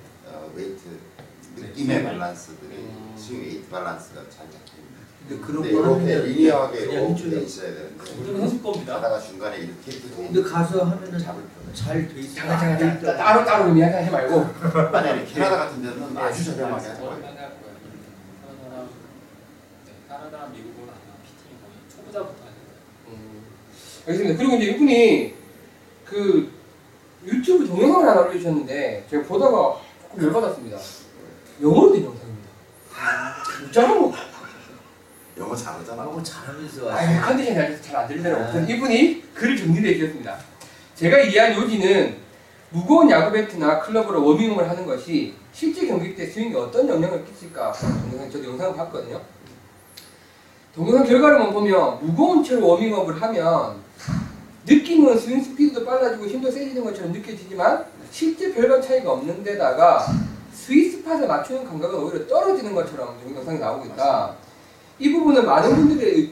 웨이트 0.54 0.80
느낌의 1.56 1.96
네. 1.98 2.02
밸런스들이 2.04 2.74
음. 2.76 3.14
스윙 3.16 3.40
웨이트 3.42 3.68
밸런스가 3.68 4.20
잘 4.30 4.46
잡힙니다. 4.50 4.92
근데 5.28 5.40
그런 5.46 5.64
이렇게 5.64 6.14
하면 6.14 6.24
리니어하게 6.26 6.78
이렇게. 6.80 7.40
있어야 7.42 7.74
되는데 7.74 8.12
우리는 8.20 8.42
해줄 8.42 8.62
겁니다. 8.62 8.96
하다가 8.96 9.20
중간에 9.20 9.56
이렇게 9.58 9.92
근데 10.16 10.42
가서 10.42 10.84
하면은 10.84 11.18
잡을 11.18 11.42
필요가 11.42 11.72
잘돼 11.74 12.20
있어. 12.20 12.34
잠깐 12.34 12.58
잠깐 12.58 12.78
잠깐 13.00 13.16
따로 13.16 13.44
따로 13.44 13.68
의미하지 13.68 14.10
말고 14.10 14.34
있어. 14.34 14.78
아니 14.96 15.26
캐나다 15.32 15.56
같은 15.58 15.82
데는 15.82 16.16
아주 16.16 16.44
저렴하게 16.44 16.86
하는 16.88 17.00
거예요. 17.00 17.22
카나다랑 17.22 18.88
네, 19.86 19.92
카나다랑 20.08 20.52
미국은 20.52 20.82
아마 20.88 21.14
피팅이 21.22 21.54
거의 21.60 21.74
초보자부터 21.94 22.42
해야 22.42 22.52
돼요. 22.52 22.64
음, 23.08 23.42
알겠습니다. 24.08 24.38
그리고 24.38 24.56
이제 24.56 24.72
이분이 24.72 25.34
그 26.04 26.52
유튜브 27.24 27.66
동영상을 27.68 28.08
하나 28.08 28.20
올려주셨는데 28.22 29.06
제가 29.08 29.22
보다가 29.28 29.80
열 30.20 30.32
받았습니다. 30.32 30.78
영어로 31.62 31.92
된 31.92 32.04
영상입니다. 32.04 32.48
진짜로? 33.58 34.12
영어 35.38 35.56
잘하잖아. 35.56 36.04
너무 36.04 36.22
잘하면서 36.22 36.90
아. 36.90 37.26
컨디션이 37.26 37.58
아직 37.58 37.82
잘안 37.82 38.06
들리더라고요. 38.06 38.48
그래서 38.52 38.70
이분이 38.72 39.34
글을 39.34 39.56
정리해 39.56 39.94
주셨습니다. 39.96 40.36
제가 40.94 41.20
이해한 41.20 41.54
요지는 41.54 42.16
무거운 42.70 43.10
야구 43.10 43.32
배트나 43.32 43.80
클럽으로 43.80 44.24
워밍업을 44.24 44.68
하는 44.68 44.86
것이 44.86 45.34
실제 45.52 45.86
경기 45.86 46.14
때 46.14 46.26
스윙에 46.26 46.54
어떤 46.54 46.88
영향을 46.88 47.24
끼칠까 47.24 47.72
동영상, 47.72 48.30
저도 48.30 48.50
영상을 48.50 48.76
봤거든요. 48.76 49.20
동영상 50.74 51.06
결과로만 51.06 51.52
보면 51.52 51.98
무거운 52.06 52.42
채로 52.42 52.66
워밍업을 52.66 53.20
하면 53.20 53.76
느낌은 54.66 55.18
스윙 55.18 55.42
스피드도 55.42 55.84
빨라지고 55.84 56.26
힘도 56.26 56.50
세지는 56.50 56.84
것처럼 56.84 57.12
느껴지지만 57.12 57.84
실제 58.10 58.52
별반 58.52 58.80
차이가 58.80 59.12
없는 59.12 59.42
데다가 59.42 60.06
스윗 60.52 60.92
스팟을 60.92 61.26
맞추는 61.26 61.64
감각은 61.64 61.98
오히려 61.98 62.26
떨어지는 62.26 62.74
것처럼 62.74 63.18
동영상이 63.22 63.58
나오고 63.58 63.86
있다. 63.86 64.34
이 64.98 65.12
부분은 65.12 65.44
많은 65.46 65.74
분들의 65.74 66.14
의- 66.14 66.30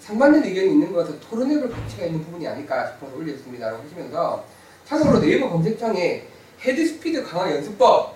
상반된 0.00 0.42
의견이 0.44 0.72
있는 0.72 0.92
것 0.92 0.98
같아서 1.00 1.18
토론해볼 1.30 1.70
가치가 1.70 2.06
있는 2.06 2.22
부분이 2.24 2.46
아닐까 2.46 2.92
싶어서 2.92 3.16
올렸습니다 3.16 3.70
라고 3.70 3.82
하시면서 3.84 4.44
참고로 4.86 5.20
네이버 5.20 5.48
검색창에 5.48 6.24
헤드 6.60 6.86
스피드 6.86 7.22
강화 7.24 7.50
연습법에 7.54 8.14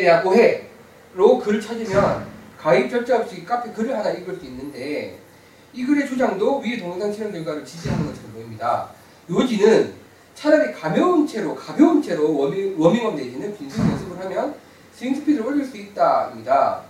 대한 0.00 0.26
오해로 0.26 1.38
글을 1.38 1.60
찾으면 1.60 2.26
가입 2.58 2.90
절차 2.90 3.18
없이 3.18 3.44
카페 3.44 3.70
글을 3.72 3.96
하나 3.96 4.10
읽을 4.10 4.36
수 4.36 4.44
있는데 4.46 5.18
이 5.74 5.84
글의 5.84 6.06
주장도 6.08 6.58
위의 6.60 6.78
동영상 6.78 7.12
실험 7.12 7.32
결과를 7.32 7.64
지지하는 7.64 8.06
것처럼 8.06 8.32
보입니다. 8.32 8.88
요지는 9.28 9.94
차라리 10.34 10.72
가벼운 10.72 11.26
채로 11.26 11.54
가벼운 11.54 12.00
채로 12.02 12.36
워밍, 12.36 12.76
워밍업 12.80 13.16
내지는 13.16 13.56
빈스윙 13.56 13.90
연습을 13.90 14.18
하면 14.24 14.54
스윙 14.94 15.14
스피드를 15.16 15.46
올릴 15.46 15.64
수 15.66 15.76
있다입니다. 15.76 16.82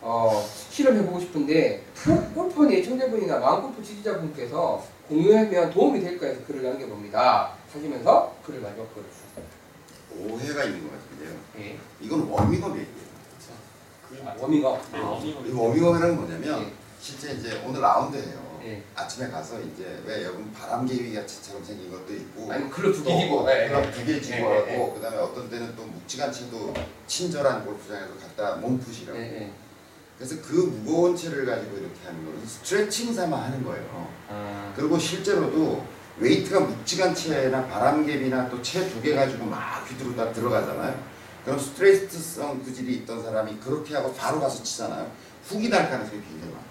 어, 0.00 0.44
실험해보고 0.70 1.18
싶은데 1.20 1.82
골- 2.04 2.32
골퍼 2.34 2.70
애청자분이나 2.72 3.38
마음골프 3.38 3.82
지지자분께서 3.82 4.84
공유하면 5.08 5.70
도움이 5.70 6.00
될까 6.00 6.26
해서 6.26 6.40
글을 6.46 6.62
남겨봅니다. 6.62 7.52
하시면서 7.72 8.34
글을 8.44 8.60
마지막 8.60 8.86
주셨어요. 8.94 9.44
오해가 10.34 10.64
있는 10.64 10.82
것 10.82 10.90
같은데요. 10.92 11.38
예. 11.58 11.78
이건 12.00 12.28
워밍업이에요. 12.28 12.86
그렇죠. 12.86 13.52
그게 14.08 14.22
맞아요. 14.22 14.42
워밍업. 14.42 14.80
네, 14.92 14.98
워밍업. 15.00 15.46
이 15.46 15.52
워밍업이라는 15.52 16.16
건 16.16 16.26
뭐냐면 16.26 16.62
예. 16.62 16.72
실제 17.00 17.32
이제 17.32 17.62
오늘 17.66 17.80
라운드예요. 17.80 18.58
예. 18.64 18.82
아침에 18.94 19.28
가서 19.30 19.60
이제 19.60 20.02
왜 20.04 20.24
여러분 20.24 20.52
바람개비 20.52 21.14
같이처럼 21.14 21.64
생긴 21.64 21.90
것도 21.90 22.12
있고 22.12 22.50
아니면 22.52 22.70
글로 22.70 22.92
두 22.92 23.04
개지고. 23.04 23.44
그럼 23.44 23.90
두개 23.92 24.20
지고 24.20 24.36
예, 24.36 24.64
예, 24.68 24.76
하고 24.76 24.94
그다음에 24.94 25.16
어떤 25.18 25.48
때는 25.48 25.74
또 25.76 25.84
묵직한 25.84 26.32
채도 26.32 26.74
친절한 27.06 27.64
골프장에서 27.64 28.14
갖다 28.20 28.56
몸푸시라고. 28.56 29.18
예, 29.18 29.22
예. 29.42 29.52
그래서 30.18 30.34
그 30.42 30.54
무거운 30.82 31.16
채를 31.16 31.46
가지고 31.46 31.76
이렇게 31.76 31.94
하는 32.04 32.24
거는 32.24 32.44
스트레칭 32.46 33.14
삼아 33.14 33.36
하는 33.44 33.62
거예요. 33.64 34.08
아, 34.28 34.72
그리고 34.74 34.98
실제로도 34.98 35.86
weight가 36.18 36.58
묵직한 36.60 37.14
채나 37.14 37.64
바람개비나 37.68 38.48
또 38.50 38.60
채 38.60 38.88
두 38.90 39.00
개 39.00 39.14
가지고 39.14 39.44
막 39.44 39.88
휘두르 39.88 40.16
다 40.16 40.32
들어가잖아요. 40.32 41.00
그럼 41.44 41.56
슬라이스성 41.60 42.64
구질이 42.64 42.94
있던 42.96 43.22
사람이 43.22 43.58
그렇게 43.60 43.94
하고 43.94 44.12
바로 44.12 44.40
가서 44.40 44.60
치잖아요. 44.64 45.08
훅이 45.48 45.70
날 45.70 45.88
가능성이 45.88 46.20
굉장히 46.20 46.52
많아요. 46.52 46.68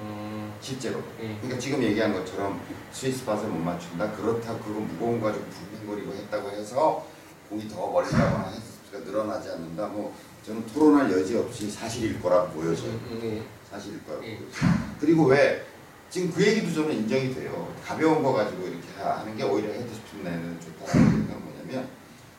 음, 0.00 0.52
실제로. 0.60 0.98
예. 1.20 1.36
그러니까 1.36 1.58
지금 1.60 1.80
얘기한 1.82 2.12
것처럼 2.12 2.60
스위스 2.92 3.24
팟을 3.24 3.46
못 3.48 3.58
맞춘다. 3.58 4.10
그렇다고 4.12 4.58
그거 4.58 4.80
무거운 4.80 5.20
거 5.20 5.28
가지고 5.28 5.44
붕붕거리고 5.46 6.12
했다고 6.12 6.50
해서 6.50 7.06
공이 7.48 7.68
더 7.68 7.88
멀리 7.90 8.08
가거나 8.10 8.50
횟수가 8.52 9.08
늘어나지 9.08 9.50
않는다. 9.50 9.86
뭐 9.86 10.12
저는 10.44 10.66
토론할 10.66 11.12
여지 11.12 11.36
없이 11.36 11.70
사실일 11.70 12.20
거라 12.20 12.46
보여져요. 12.46 12.90
음, 12.90 13.20
예. 13.22 13.42
사실일 13.70 14.04
거라고 14.04 14.26
예. 14.26 14.38
보여져요. 14.38 14.74
그리고 14.98 15.26
왜 15.26 15.64
지금 16.10 16.32
그 16.32 16.44
얘기도 16.44 16.72
저는 16.72 16.96
인정이 16.96 17.32
돼요. 17.32 17.72
가벼운 17.84 18.22
거 18.24 18.32
가지고 18.32 18.66
이렇게 18.66 18.86
하는 19.00 19.36
게 19.36 19.44
오히려 19.44 19.72
헤드 19.72 19.88
스피드에는 19.94 20.60
좋다라는 20.60 21.18
얘기가 21.20 21.34
뭐냐면 21.38 21.88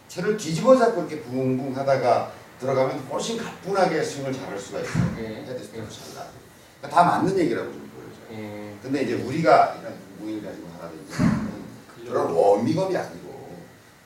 채를 0.09 0.35
뒤집어 0.35 0.77
잡고 0.77 1.01
이렇게 1.01 1.21
붕붕 1.21 1.75
하다가 1.77 2.31
들어가면 2.59 2.99
훨씬 3.11 3.37
가뿐하게 3.37 4.03
스윙을 4.03 4.33
잘할 4.33 4.59
수가 4.59 4.79
있어요. 4.81 5.15
예. 5.19 5.27
헤드 5.47 5.63
스피드 5.63 5.87
잘 5.89 6.15
나. 6.15 6.29
그러니까 6.81 6.89
다 6.89 7.03
맞는 7.03 7.37
얘기라고 7.37 7.71
좀 7.71 7.91
보여져요. 7.93 8.39
예. 8.41 8.75
근데 8.81 9.03
이제 9.03 9.13
우리가 9.15 9.75
이런 9.79 9.95
무거운 10.19 10.35
걸 10.35 10.43
가지고 10.43 10.67
하라든지 10.77 11.13
하는 11.13 11.51
그런 12.05 12.31
워밍업이 12.31 12.95
아니고 12.97 13.57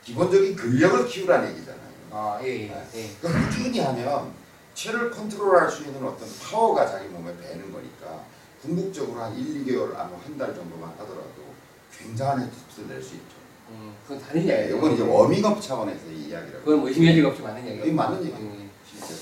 기본적인 0.03 0.55
근력을 0.55 1.07
키우라는 1.07 1.51
얘기잖아요. 1.51 1.81
아, 2.11 2.39
예, 2.43 2.47
예. 2.69 2.87
예. 2.95 3.09
그러니까 3.21 3.47
꾸준히 3.49 3.79
하면 3.79 4.33
채를 4.73 5.11
컨트롤할 5.11 5.69
수 5.69 5.83
있는 5.83 6.03
어떤 6.05 6.27
파워가 6.41 6.85
자기 6.87 7.07
몸에 7.09 7.33
배는 7.37 7.71
거니까 7.71 8.25
궁극적으로 8.61 9.21
한 9.21 9.35
1, 9.35 9.65
2개월 9.65 9.95
아니면 9.95 10.19
한 10.25 10.37
달 10.37 10.53
정도만 10.55 10.89
하더라도 10.91 11.51
굉장한 11.97 12.41
헤드스피드 12.41 12.91
낼수 12.91 13.15
있죠. 13.15 13.40
음, 13.71 13.93
그건 14.07 14.21
다른 14.21 14.41
네, 14.41 14.47
이야기예요. 14.47 14.77
이건 14.77 14.93
이제 14.93 15.03
워밍업 15.03 15.61
차원에서의 15.61 16.15
이야기라고. 16.17 16.63
그건 16.65 16.79
뭐 16.81 16.89
여지가 16.89 17.29
없이 17.29 17.41
맞는 17.41 17.61
이야기예요. 17.63 17.83
이건 17.85 17.95
맞는 17.95 18.25
얘기예요. 18.25 18.37
음, 18.39 18.69
실제. 18.89 19.15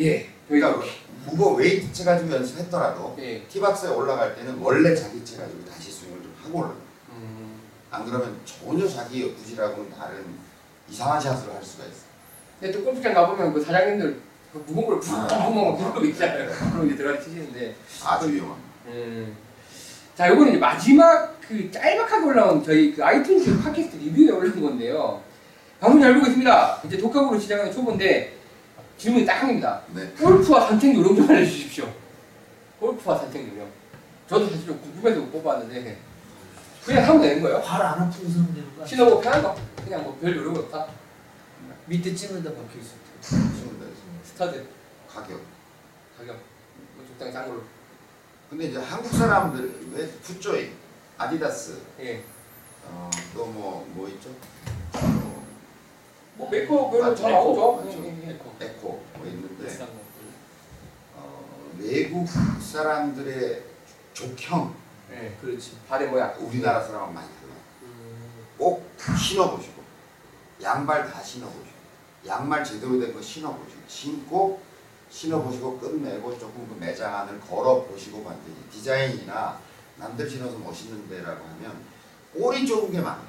예. 0.00 0.30
그러니까 0.48 0.82
무거 1.26 1.50
웨이트 1.54 1.92
체 1.92 2.04
가지고 2.04 2.32
연습했더라도 2.34 3.16
예. 3.20 3.42
tee 3.48 3.66
box에 3.66 3.90
올라갈 3.90 4.34
때는 4.34 4.58
원래 4.58 4.94
자기 4.94 5.22
채 5.24 5.36
가지고 5.36 5.64
다시 5.66 5.92
스윙을 5.92 6.22
좀 6.22 6.34
하고 6.42 6.58
올라가. 6.60 6.74
음. 7.12 7.60
안 7.90 8.04
그러면 8.06 8.38
전혀 8.44 8.88
자기 8.88 9.34
구질하고는 9.34 9.90
다른 9.90 10.24
이상한 10.88 11.20
샷을 11.20 11.52
할 11.54 11.62
수가 11.62 11.84
있어. 11.84 12.08
근데 12.58 12.76
또 12.76 12.84
골프장 12.84 13.12
가보면 13.12 13.52
그 13.52 13.62
사장님들 13.62 14.20
그 14.52 14.64
무거운 14.66 14.86
걸 14.88 15.00
붕붕붕 15.00 15.76
부르고 15.76 16.06
있잖아요. 16.06 16.50
그럼 16.72 16.86
이제 16.86 16.96
들어가 16.96 17.20
치시는데. 17.20 17.76
아주 18.02 18.32
위험한. 18.32 18.56
음. 18.86 19.36
자, 20.14 20.28
요거는 20.30 20.48
이제 20.52 20.58
마지막 20.58 21.37
그 21.48 21.70
짤막하게 21.70 22.26
올라온 22.26 22.62
저희 22.62 22.94
그 22.94 23.00
아이튠즈 23.02 23.62
팟캐스트 23.62 23.96
리뷰에 23.96 24.30
올린 24.30 24.60
건데요. 24.60 25.22
방송 25.80 26.00
잘 26.00 26.12
보고 26.14 26.26
있습니다. 26.26 26.82
이제 26.84 26.98
독학으로 26.98 27.38
시작하는 27.40 27.72
초보인데 27.72 28.36
질문이 28.98 29.24
딱 29.24 29.42
합니다. 29.42 29.80
네. 29.94 30.06
골프와 30.20 30.66
산책 30.68 30.94
요령 30.96 31.16
좀 31.16 31.30
알려주십시오. 31.30 31.90
골프와 32.78 33.16
산책 33.18 33.48
요령. 33.52 33.66
저도 34.28 34.46
사실 34.50 34.66
좀 34.66 34.78
궁금해서 34.80 35.24
뽑았는데 35.30 35.96
그냥 36.84 37.08
하면 37.08 37.22
되는 37.22 37.42
거예요. 37.42 37.62
발안 37.62 37.98
아프고 38.02 38.28
서면 38.28 38.48
되는 38.54 38.66
거 38.68 38.82
아니야? 38.82 38.86
신호고 38.86 39.20
편한 39.20 39.42
거. 39.42 39.56
그냥 39.82 40.02
뭐 40.02 40.18
별 40.20 40.36
요령 40.36 40.54
없다. 40.54 40.86
밑에 41.86 42.14
찍는다 42.14 42.50
박혀 42.50 42.78
있을 42.78 42.90
때. 42.90 43.38
스타드 44.24 44.66
가격. 45.08 45.40
가격 46.18 46.36
뭐 46.96 47.06
적당히 47.06 47.32
싼 47.32 47.48
걸로. 47.48 47.62
근데 48.50 48.66
이제 48.66 48.78
한국 48.78 49.10
사람들 49.12 49.72
왜 49.94 50.06
풋조이, 50.22 50.70
아디다스, 51.18 51.80
예. 52.00 52.22
어, 52.86 53.10
또뭐뭐 53.34 54.08
있죠? 54.14 54.30
어, 54.94 55.44
뭐 56.36 56.48
메이커 56.48 56.88
별로 56.90 57.14
잘 57.14 57.32
맞죠. 57.32 57.44
나오죠. 57.44 57.72
맞죠. 57.84 58.04
예, 58.04 58.26
예. 58.26 58.30
에코. 58.30 58.52
에코 58.60 59.04
뭐 59.16 59.26
있는데 59.26 59.64
비싼. 59.66 59.88
어, 61.16 61.72
외국 61.78 62.26
사람들의 62.28 63.64
족형 64.14 64.74
예. 65.12 65.36
그렇지. 65.40 65.76
발의 65.88 66.08
모양. 66.08 66.34
우리나라 66.38 66.80
사람하고 66.82 67.12
많이 67.12 67.28
달라요. 67.28 67.56
음, 67.82 68.44
꼭 68.56 68.88
신어보시고 69.18 69.82
양발 70.62 71.10
다 71.10 71.22
신어보시고 71.22 71.78
양말 72.26 72.64
제대로 72.64 72.98
된 73.00 73.12
거 73.12 73.20
신어보시고 73.20 73.80
신고 73.88 74.60
신어보시고 75.10 75.78
끝내고 75.78 76.38
조금 76.38 76.68
그 76.68 76.76
매장 76.78 77.14
안을 77.14 77.40
걸어보시고 77.40 78.22
반드시 78.24 78.54
디자인이나 78.70 79.58
남들 79.98 80.28
신어서 80.28 80.58
멋있는 80.58 81.08
데라고 81.08 81.44
하면 81.44 81.76
꼬리 82.32 82.66
좁은 82.66 82.92
게 82.92 83.00
많아요. 83.00 83.26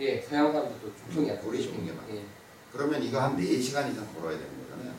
예, 0.00 0.20
서양 0.20 0.52
사람들도 0.52 0.92
중성이 0.96 1.28
약간 1.30 1.44
우리 1.46 1.62
좋은 1.62 1.84
게 1.84 1.92
많아요. 1.92 2.16
예. 2.16 2.22
그러면 2.72 3.02
이거 3.02 3.20
한 3.20 3.36
4시간 3.36 3.90
이상 3.90 4.06
걸어야 4.14 4.38
되는 4.38 4.52
거잖아요. 4.62 4.94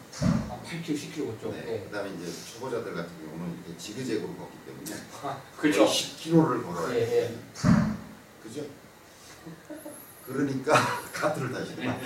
아, 0.50 0.60
8kg, 0.64 0.94
10kg 0.94 1.28
걷죠. 1.28 1.52
네. 1.52 1.64
예. 1.68 1.88
그 1.90 1.96
다음에 1.96 2.10
이제 2.12 2.32
초보자들 2.54 2.94
같은 2.94 3.10
경우는 3.26 3.56
이렇게 3.66 3.78
지그재그로 3.78 4.34
걷기 4.36 4.58
때문에 4.66 5.04
그렇죠. 5.58 5.86
10km를 5.86 6.64
걸어야 6.66 6.96
예, 6.96 7.06
돼요. 7.06 7.30
그죠? 8.44 8.66
그러니까 10.26 10.74
카드를 11.14 11.52
다시구나. 11.52 11.98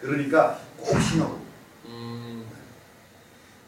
그러니까 0.00 0.60
꼭 0.76 1.00
신어보고. 1.00 1.46
음. 1.86 2.46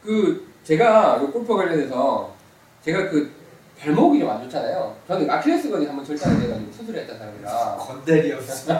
그 0.03 0.51
제가 0.63 1.21
이 1.23 1.31
골프 1.31 1.55
관련해서 1.55 2.35
제가 2.83 3.09
그 3.09 3.38
발목이 3.81 4.19
좀 4.19 4.29
안 4.29 4.43
좋잖아요. 4.43 4.95
저는 5.07 5.29
아킬레스건이 5.29 5.85
한번 5.85 6.03
절단이 6.05 6.41
돼가지고 6.41 6.71
수술을 6.71 7.01
했던 7.01 7.17
사람이라 7.17 7.75
건달이 7.77 8.33
없어. 8.33 8.73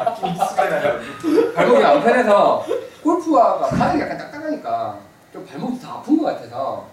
발목이 1.56 1.84
안 1.84 2.04
편해서 2.04 2.66
골프화가 3.02 3.68
바닥이 3.70 4.02
약간 4.02 4.18
딱딱하니까 4.18 5.00
좀 5.32 5.46
발목이 5.46 5.80
더 5.80 6.00
아픈 6.00 6.18
것 6.18 6.26
같아서 6.26 6.88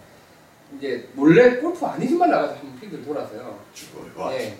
이제 0.77 1.09
몰래 1.15 1.57
골프 1.57 1.85
아닌 1.85 2.09
신발 2.09 2.31
나가서 2.31 2.55
한번 2.55 2.79
필드를 2.81 3.05
돌았어요. 3.05 3.59
죽어요. 3.75 4.33
예. 4.33 4.57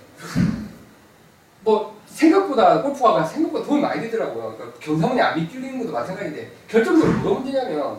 뭐 1.63 1.97
생각보다 2.07 2.83
골프화가 2.83 3.25
생각보다 3.25 3.65
도움이 3.65 3.81
많이 3.81 4.01
되더라고요. 4.03 4.55
그러니까 4.57 4.79
경사문에 4.81 5.21
암이 5.21 5.49
뚫리는 5.49 5.79
것도 5.81 5.93
마찬가지인데 5.93 6.51
결정적으로 6.69 7.13
뭐가 7.19 7.41
문제냐면 7.41 7.99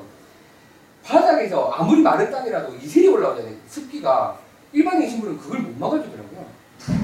바닥에서 1.04 1.70
아무리 1.72 2.02
마른 2.02 2.30
땅이라도 2.30 2.76
이슬이 2.76 3.08
올라오잖아요. 3.08 3.54
습기가 3.68 4.38
일반인 4.74 5.10
신분은 5.10 5.38
그걸 5.38 5.60
못 5.62 5.78
막아주더라고요. 5.80 6.46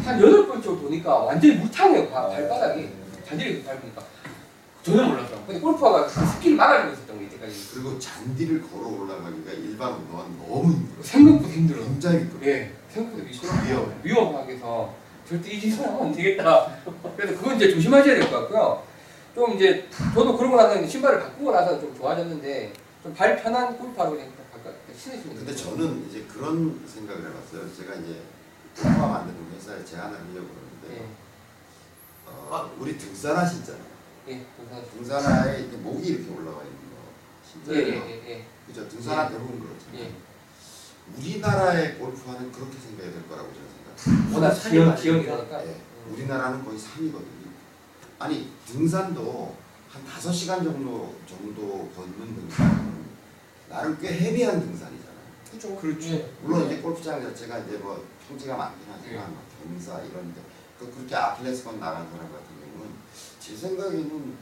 한 0.06 0.22
여덟 0.22 0.48
번 0.48 0.62
정도 0.62 0.82
보니까 0.82 1.16
완전히 1.20 1.56
물탕해요. 1.56 2.10
바- 2.10 2.30
발바닥이 2.30 2.90
잔디를 3.28 3.64
밟으니까 3.64 4.04
전혀 4.84 5.04
몰랐어. 5.04 5.36
근데 5.48 5.60
골프화가 5.62 6.06
그 6.08 6.26
습기를 6.26 6.58
막아주고 6.58 6.94
있었던 6.94 7.18
거 7.18 7.24
이때까지. 7.24 7.70
그리고 7.74 7.98
잔디를 8.00 8.62
걸어 8.62 8.88
올라가기가 8.88 9.52
일반 9.54 9.94
운동은 9.94 10.26
너무 10.48 10.74
힘들어. 10.74 11.04
생각보다 11.04 11.54
힘들어. 11.54 11.84
굉장히 11.84 12.20
힘들어. 12.20 12.52
예, 12.52 12.72
생각보다 12.90 13.24
미끄러 13.24 13.54
위험해. 13.64 13.96
위험하게 14.04 14.54
해서 14.56 14.94
절대 15.28 15.52
이 15.52 15.60
짓을 15.60 15.86
하면 15.88 16.02
안 16.08 16.14
되겠다. 16.14 16.68
그래서 17.16 17.38
그건 17.40 17.56
이제 17.56 17.72
조심하셔야 17.74 18.16
될 18.16 18.30
것 18.30 18.42
같고요. 18.42 18.84
좀 19.34 19.56
이제 19.56 19.88
저도 20.14 20.38
그러고 20.38 20.58
나서 20.58 20.86
신발을 20.86 21.20
바꾸고 21.22 21.52
나서 21.52 21.80
좀 21.80 21.96
좋아졌는데 21.98 22.74
좀 23.04 23.14
발 23.14 23.36
편한 23.42 23.78
골프화로 23.78 24.12
그냥 24.12 24.28
근데. 24.98 25.56
저는 25.56 26.08
이제 26.10 26.24
그런 26.24 26.82
생각을 26.88 27.26
해봤어요. 27.30 27.74
제가 27.76 27.96
이제 27.96 28.22
골프화 28.76 29.08
만드는 29.08 29.52
회사에 29.56 29.84
제안을 29.84 30.18
하려고 30.18 30.48
그러는데 30.48 31.04
예, 31.04 31.08
어, 32.28 32.76
우리 32.80 32.98
등산하시잖아요. 32.98 33.84
예, 34.30 34.46
감사합니다. 34.58 34.94
등산화에 34.96 35.60
이렇게 35.62 35.78
목이 35.78 36.08
이렇게 36.08 36.32
올라와 36.32 36.64
있는 36.64 36.78
거 36.78 37.74
예, 37.74 37.78
예, 37.78 37.84
진짜요? 37.86 38.10
예, 38.10 38.32
예. 38.32 38.46
그죠? 38.68 38.88
등산화 38.88 39.30
대부분 39.30 39.60
그렇잖아요. 39.60 40.00
예. 40.00 40.14
우리나라의 41.18 41.98
골프화는 42.00 42.52
그렇게 42.52 42.78
생겨야 42.80 43.12
될 43.12 43.28
거라고 43.28 43.50
저는 43.54 43.68
생각해요. 43.98 44.34
워낙 44.36 44.54
지형, 44.54 44.86
많으니까. 44.88 45.02
지형이니까. 45.02 45.66
예, 45.68 45.82
우리나라는 46.10 46.64
거의 46.64 46.80
산이거든요. 46.80 47.44
아니 48.20 48.50
등산도 48.66 49.56
한 49.90 50.04
5시간 50.06 50.64
정도 50.64 51.16
정도 51.28 51.92
걷는 51.96 52.36
등산은 52.36 53.03
나름 53.74 53.98
꽤 54.00 54.14
헤비한 54.14 54.60
등산이잖아요. 54.60 55.18
그렇죠. 55.50 55.76
그렇죠. 55.78 56.30
물론 56.44 56.68
이제 56.68 56.78
골프장 56.78 57.20
자체가 57.24 57.58
이제 57.60 57.78
뭐 57.78 58.06
평지가 58.28 58.56
많긴 58.56 58.88
하지만 58.92 59.16
예. 59.16 59.18
막 59.18 59.44
경사 59.64 60.00
이런데 60.02 60.42
그 60.78 60.92
그렇게 60.92 61.16
아킬레스건 61.16 61.80
나간 61.80 62.08
사람 62.12 62.32
같은 62.32 62.46
경우는 62.60 62.94
제 63.40 63.56
생각에는 63.56 64.38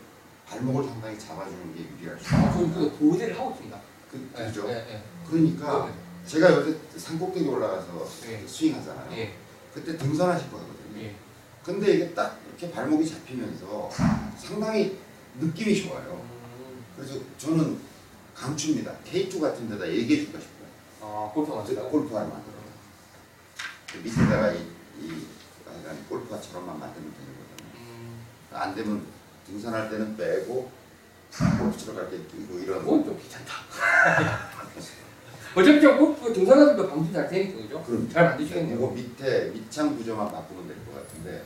발목을 0.45 0.83
상당히 0.83 1.17
잡아주는 1.17 1.73
게 1.73 1.87
유리할 1.95 2.19
수 2.19 2.25
있어요. 2.25 2.73
그 2.73 2.91
보호대를 2.99 3.39
하고 3.39 3.51
있습니다. 3.51 3.79
그, 4.11 4.29
예, 4.37 4.45
그죠? 4.45 4.67
예, 4.67 4.73
예. 4.73 5.03
그러니까 5.25 5.89
제가 6.25 6.51
요새 6.51 6.77
산꼭대기 6.97 7.47
올라가서 7.47 8.05
예. 8.27 8.45
스윙하잖아요. 8.45 9.17
예, 9.17 9.33
그때 9.73 9.97
등산하실 9.97 10.51
거거든요. 10.51 11.03
예. 11.03 11.15
근데 11.63 11.93
이게 11.93 12.13
딱 12.13 12.37
이렇게 12.49 12.69
발목이 12.69 13.07
잡히면서 13.07 13.89
상당히 14.37 14.97
느낌이 15.39 15.83
좋아요. 15.83 16.21
음, 16.21 16.83
그래서 16.97 17.15
저는 17.37 17.90
강추입니다. 18.45 18.91
K2 19.05 19.39
같은 19.39 19.69
데다 19.69 19.87
얘기해 19.87 20.25
주고 20.25 20.39
싶어요. 20.39 20.67
아, 21.01 21.31
골프. 21.31 21.51
골프화를 21.51 22.27
만들어. 22.29 22.55
그 23.91 23.97
밑에다가 23.99 24.51
이, 24.53 24.65
이 24.99 25.25
약간 25.67 26.03
골프화처럼만 26.09 26.79
만들면 26.79 27.13
되는 27.13 27.27
거잖아요. 27.37 27.75
음, 27.75 28.25
안 28.51 28.73
되면 28.75 29.05
등산할 29.45 29.89
때는 29.91 30.17
빼고 30.17 30.71
골프 31.59 31.77
치러 31.77 31.93
갈때 31.93 32.17
끼고 32.17 32.57
이런. 32.59 32.79
그건 32.83 33.05
좀 33.05 33.19
귀찮다. 33.21 33.53
어차피 35.53 35.81
저 35.81 35.97
골프 35.97 36.33
등산화들도 36.33 36.89
방수 36.89 37.13
잘 37.13 37.27
되니까 37.29 37.61
그죠? 37.61 37.83
그럼 37.85 38.09
잘 38.09 38.23
만드시겠네요. 38.25 38.79
그거 38.79 38.91
밑에 38.93 39.51
밑창 39.51 39.95
구조만 39.97 40.31
바꾸면 40.31 40.67
될 40.67 40.77
것 40.85 40.95
같은데 40.95 41.43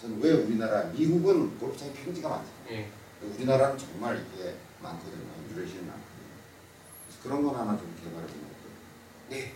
저는 0.00 0.20
왜 0.22 0.32
우리나라 0.32 0.84
미국은 0.92 1.58
골프장이 1.58 1.92
평지가 1.92 2.28
많잖아요. 2.28 2.62
예. 2.70 2.90
우리나라는 3.22 3.78
정말 3.78 4.16
이게 4.34 4.54
많거든요. 4.82 5.24
유래시는 5.50 5.86
많거든요. 5.86 6.15
그런 7.26 7.42
건 7.44 7.54
하나 7.56 7.76
좀 7.76 7.92
개발해 8.02 8.26
보는 8.26 8.42
것도 8.42 9.30
네. 9.30 9.52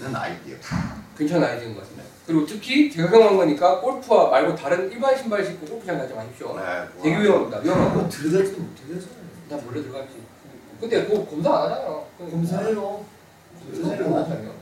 는 0.00 0.14
아이디어. 0.14 0.56
괜찮은 1.16 1.42
아이디어인 1.48 1.74
것 1.74 1.80
같습니다. 1.80 2.04
그리고 2.26 2.46
특히 2.46 2.90
제가 2.90 3.10
경험한 3.10 3.36
거니까 3.38 3.80
골프화 3.80 4.28
말고 4.30 4.54
다른 4.54 4.90
일반 4.92 5.16
신발 5.16 5.44
신고 5.44 5.66
골프장 5.66 5.98
가지 5.98 6.14
마십시오. 6.14 6.54
네, 6.56 6.86
되게 7.02 7.20
위험합니다. 7.22 7.58
위험하고. 7.60 8.00
뭐 8.00 8.08
들어가지도 8.08 8.60
못하게 8.60 8.94
하잖아요. 8.94 9.18
나 9.48 9.56
몰래 9.56 9.82
들어갔지. 9.82 10.14
근데 10.80 11.06
그거 11.06 11.24
검사 11.24 11.50
안 11.64 11.72
하잖아요. 11.72 12.06
검사해요. 12.18 13.04
안 13.74 14.14
하잖아요. 14.14 14.54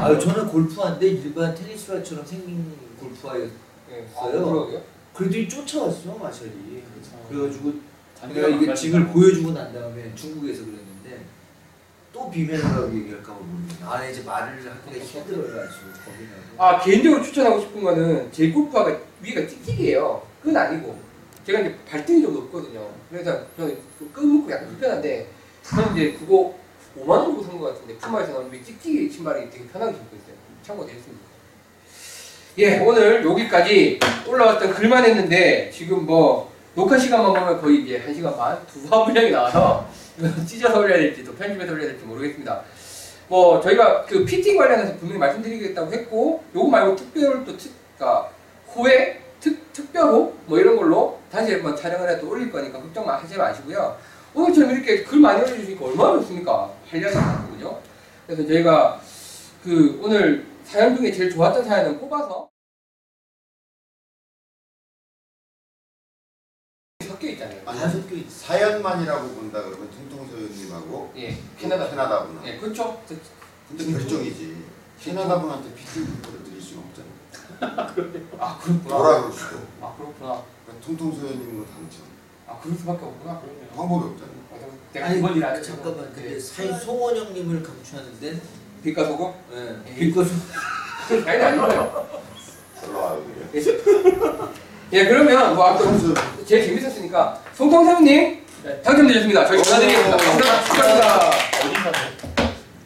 아유 0.00 0.18
저는 0.18 0.48
골프화인데 0.48 1.06
일반 1.06 1.54
테니스화처럼 1.54 2.24
생긴 2.24 2.72
골프화였어요. 2.98 3.50
예. 3.90 4.06
아, 4.16 4.26
그러게요? 4.30 4.82
그래도 5.12 5.48
쫓아왔어 5.48 6.14
마샬이. 6.14 6.50
그렇죠. 7.28 7.28
그래가지고 7.28 7.72
내가 8.32 8.48
이게. 8.48 8.74
짐을 8.74 9.08
보여주고 9.08 9.52
난 9.52 9.72
다음에 9.72 10.14
중국에서 10.14 10.60
그랬는데 10.64 10.87
또 12.18 12.28
비매너라고 12.30 12.92
얘기할까봐 12.96 13.38
모르겠네. 13.38 13.84
아 13.86 14.04
이제 14.04 14.22
말을 14.22 14.58
하기가 14.58 15.04
힘들어가지고 15.04 15.86
겁이 16.04 16.26
나고. 16.26 16.62
아 16.62 16.80
개인적으로 16.80 17.22
추천하고 17.22 17.60
싶은 17.60 17.80
거는 17.84 18.32
제 18.32 18.50
골프화가 18.50 18.98
위가 19.22 19.46
찍찍이에요. 19.46 20.20
끈 20.42 20.56
아니고 20.56 20.98
제가 21.46 21.60
이제 21.60 21.76
발등이 21.88 22.20
좀 22.22 22.34
높거든요. 22.34 22.88
그래서 23.08 23.40
저는 23.56 23.78
끈 24.12 24.26
묶고 24.26 24.50
약간 24.50 24.66
불편한데 24.68 25.28
저는 25.62 25.92
이제 25.96 26.12
그거 26.18 26.54
5만 26.98 27.08
원 27.10 27.26
주고 27.30 27.42
산것 27.44 27.74
같은데 27.74 27.94
푸마에서 27.98 28.32
나온 28.32 28.52
위 28.52 28.62
찍찍이 28.64 29.08
신발이 29.10 29.48
되게 29.50 29.64
편하게 29.68 29.92
신고 29.92 30.16
있어요. 30.16 30.34
참고드리겠습니다. 30.64 31.28
예 32.58 32.78
오늘 32.80 33.24
여기까지 33.24 34.00
올라왔던 34.26 34.74
글만 34.74 35.04
했는데 35.04 35.70
지금 35.72 36.04
뭐 36.04 36.50
녹화 36.74 36.98
시간만 36.98 37.32
보면 37.32 37.60
거의 37.60 37.82
이제 37.84 38.02
1 38.04 38.12
시간 38.14 38.36
반, 38.36 38.58
두 38.66 38.88
화 38.90 39.04
분량이 39.04 39.30
나와서 39.30 39.88
찢어서 40.46 40.80
올려야 40.80 40.98
될지 40.98 41.24
또 41.24 41.34
편집해서 41.34 41.72
올려야 41.72 41.88
될지 41.88 42.04
모르겠습니다. 42.04 42.62
뭐 43.28 43.60
저희가 43.60 44.04
그 44.06 44.24
PT 44.24 44.56
관련해서 44.56 44.96
분명히 44.96 45.18
말씀드리겠다고 45.18 45.92
했고 45.92 46.42
요거 46.54 46.68
말고 46.68 46.96
특별 46.96 47.44
또 47.44 47.56
특, 47.56 47.72
그러니까 47.96 48.30
호회 48.74 49.20
특 49.40 49.72
특별호 49.72 50.32
뭐 50.46 50.58
이런 50.58 50.76
걸로 50.76 51.18
다시 51.30 51.52
한번 51.52 51.76
촬영을 51.76 52.18
또 52.20 52.30
올릴 52.30 52.50
거니까 52.50 52.80
걱정 52.80 53.08
하지 53.08 53.36
마시고요. 53.36 53.96
오늘처럼 54.34 54.70
이렇게 54.72 55.02
글 55.02 55.20
많이 55.20 55.40
올려주시니까 55.40 55.84
얼마나 55.84 56.12
좋습니까? 56.20 56.70
한량이 56.90 57.14
많거든요. 57.14 57.78
그래서 58.26 58.46
저희가 58.46 59.00
그 59.62 60.00
오늘 60.02 60.46
사연 60.64 60.96
중에 60.96 61.10
제일 61.12 61.30
좋았던 61.30 61.64
사연을 61.64 61.98
뽑아서 61.98 62.48
있잖아요. 67.38 67.62
아니, 67.64 67.78
다섯 67.78 68.08
개 68.08 68.16
있어. 68.16 68.46
사연만이라고 68.46 69.28
본다 69.28 69.62
그러면 69.62 69.88
통통소연님하고 69.90 71.12
예, 71.16 71.38
캐나다. 71.58 71.88
캐나다 71.88 72.26
분. 72.26 72.40
예, 72.44 72.56
그렇죠. 72.58 73.00
근데 73.68 73.92
결정이지. 73.92 74.56
캐나다 75.00 75.40
분한테 75.40 75.68
물건을 75.94 76.44
드릴 76.44 76.60
수는 76.60 76.82
없잖아요. 76.88 77.18
아 78.40 78.58
그렇구나. 78.58 78.94
뭐라 78.96 79.22
그러시고. 79.22 79.56
아 79.80 79.94
그렇구나. 79.96 80.42
그러니까 80.66 80.86
통통소연님으로 80.86 81.64
당첨. 81.66 82.02
아 82.48 82.58
그럴 82.60 82.76
수밖에 82.76 83.04
없구나. 83.04 83.40
그러네요. 83.40 83.68
방법이 83.76 84.06
없잖아요. 84.08 84.38
아, 84.52 84.78
내가 84.92 85.06
아니 85.06 85.36
일안 85.36 85.56
했어. 85.56 85.62
잠깐만 85.62 86.12
근데 86.12 86.30
네. 86.30 86.40
사인 86.40 86.76
송원 86.78 87.16
형님을 87.16 87.62
강추하는데 87.62 88.40
빛과 88.82 89.04
소금? 89.06 89.32
예. 89.52 89.76
예. 89.86 89.94
빛과 89.94 90.24
소 90.24 90.30
아니 91.28 91.42
아니 91.42 91.58
아니. 91.60 91.74
올라와요 92.88 93.24
그래. 93.52 93.62
예 94.92 95.04
그러면 95.06 95.54
뭐 95.54 95.66
아무튼 95.66 95.86
통통소 95.98 96.14
제일 96.46 96.64
재밌었으니까 96.66 97.40
송통사부님 97.54 98.42
당첨되셨습니다. 98.82 99.46
저희 99.46 99.62
전화드리겠습니다. 99.62 100.16
감사합니다. 100.16 100.62
축하합니다. 100.64 101.30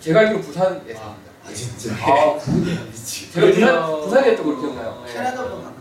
제가 0.00 0.20
알기로 0.20 0.40
부산에서 0.40 1.00
아. 1.00 1.16
아 1.46 1.52
진짜. 1.54 1.94
아 2.00 2.38
미치. 2.90 3.30
제가 3.32 3.46
부산. 3.86 4.00
부산이었던 4.02 4.44
걸로 4.44 4.60
기억나요. 4.60 5.04
예. 5.08 5.12
캐나다보다 5.12 5.54
가까워. 5.56 5.72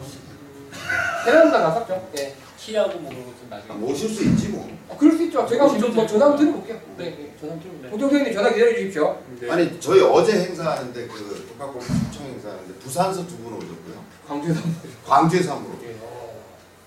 캐나다 1.26 1.60
갔었죠. 1.62 2.10
예. 2.20 2.36
키하고 2.58 3.00
뭐 3.00 3.10
그런 3.10 3.24
아, 3.52 3.56
나중에. 3.56 3.74
모실 3.80 4.10
수 4.10 4.24
있지 4.24 4.50
뭐. 4.50 4.70
아, 4.90 4.96
그럴 4.98 5.18
수 5.18 5.24
있죠. 5.24 5.46
제가 5.48 5.66
오시면 5.66 5.94
뭐. 5.96 6.06
전화 6.06 6.26
한번 6.26 6.40
드려볼게요. 6.40 6.80
네, 6.98 7.06
네. 7.06 7.10
네. 7.18 7.36
전화 7.40 7.54
한번 7.54 7.60
드려볼게요. 7.62 7.82
네. 7.82 7.90
홍정선님 7.90 8.34
전화 8.34 8.54
기다려 8.54 8.76
주십시오. 8.76 9.18
아니 9.50 9.80
저희 9.80 10.02
어제 10.02 10.34
행사하는데 10.44 11.08
그 11.08 11.48
독학골프 11.58 11.88
초청 11.88 12.28
행사하는데 12.28 12.74
부산서 12.80 13.26
두 13.28 13.38
분 13.38 13.54
오셨고요. 13.54 14.02
광주에서. 14.28 14.62
광주에서 15.08 15.52
한 15.56 15.64
분. 15.64 15.82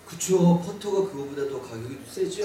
예. 0.05 0.11
그쵸 0.11 0.61
퍼터가 0.65 1.11
그거보다 1.11 1.49
더 1.49 1.61
가격이 1.61 1.89
좀 1.95 2.05
세죠. 2.09 2.45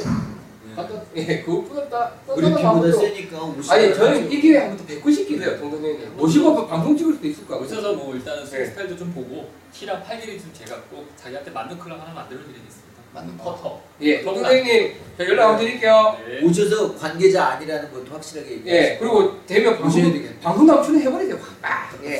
갖다 0.75 1.01
예 1.15 1.41
그것보다 1.41 2.11
우리 2.27 2.47
피보다 2.47 2.91
세니까 2.91 3.41
50. 3.43 3.71
아니 3.71 3.93
저는 3.93 4.31
이 4.31 4.39
기회에 4.39 4.59
한번 4.59 4.77
또 4.77 4.85
뵙고 4.85 5.09
싶기도 5.11 5.43
해요 5.43 5.57
동선생님 5.59 6.15
모시고 6.15 6.67
방송 6.67 6.95
찍을 6.95 7.13
수도 7.15 7.27
있을 7.27 7.45
것 7.47 7.55
같고 7.59 7.65
오셔서 7.65 7.93
뭐 7.93 8.13
일단은 8.15 8.43
네. 8.45 8.65
스타일도 8.65 8.95
좀 8.97 9.11
보고 9.13 9.49
키랑 9.73 10.03
팔 10.03 10.19
길이 10.21 10.39
좀 10.39 10.51
제가 10.53 10.79
꼭 10.89 11.07
자기한테 11.17 11.49
맞는 11.51 11.79
클럽 11.79 11.99
하나 11.99 12.13
만들어 12.13 12.39
드리겠습니다. 12.41 12.79
맞는 13.13 13.37
거. 13.39 13.43
퍼터. 13.55 13.81
예 14.01 14.21
동선생님 14.21 14.93
저 15.17 15.25
연락 15.25 15.47
한번 15.49 15.65
드릴게요 15.65 16.17
네. 16.27 16.45
오셔서 16.45 16.95
관계자 16.95 17.45
아니라는 17.47 17.91
것도 17.91 18.05
확실하게 18.13 18.51
얘기하시고. 18.51 18.69
예 18.93 18.97
그리고 18.99 19.45
되면 19.47 19.77
보셔야 19.79 20.03
방송. 20.03 20.39
방송 20.41 20.69
한번 20.69 20.83
출연해버리세요 20.85 21.39
아, 21.63 21.89
예. 22.03 22.19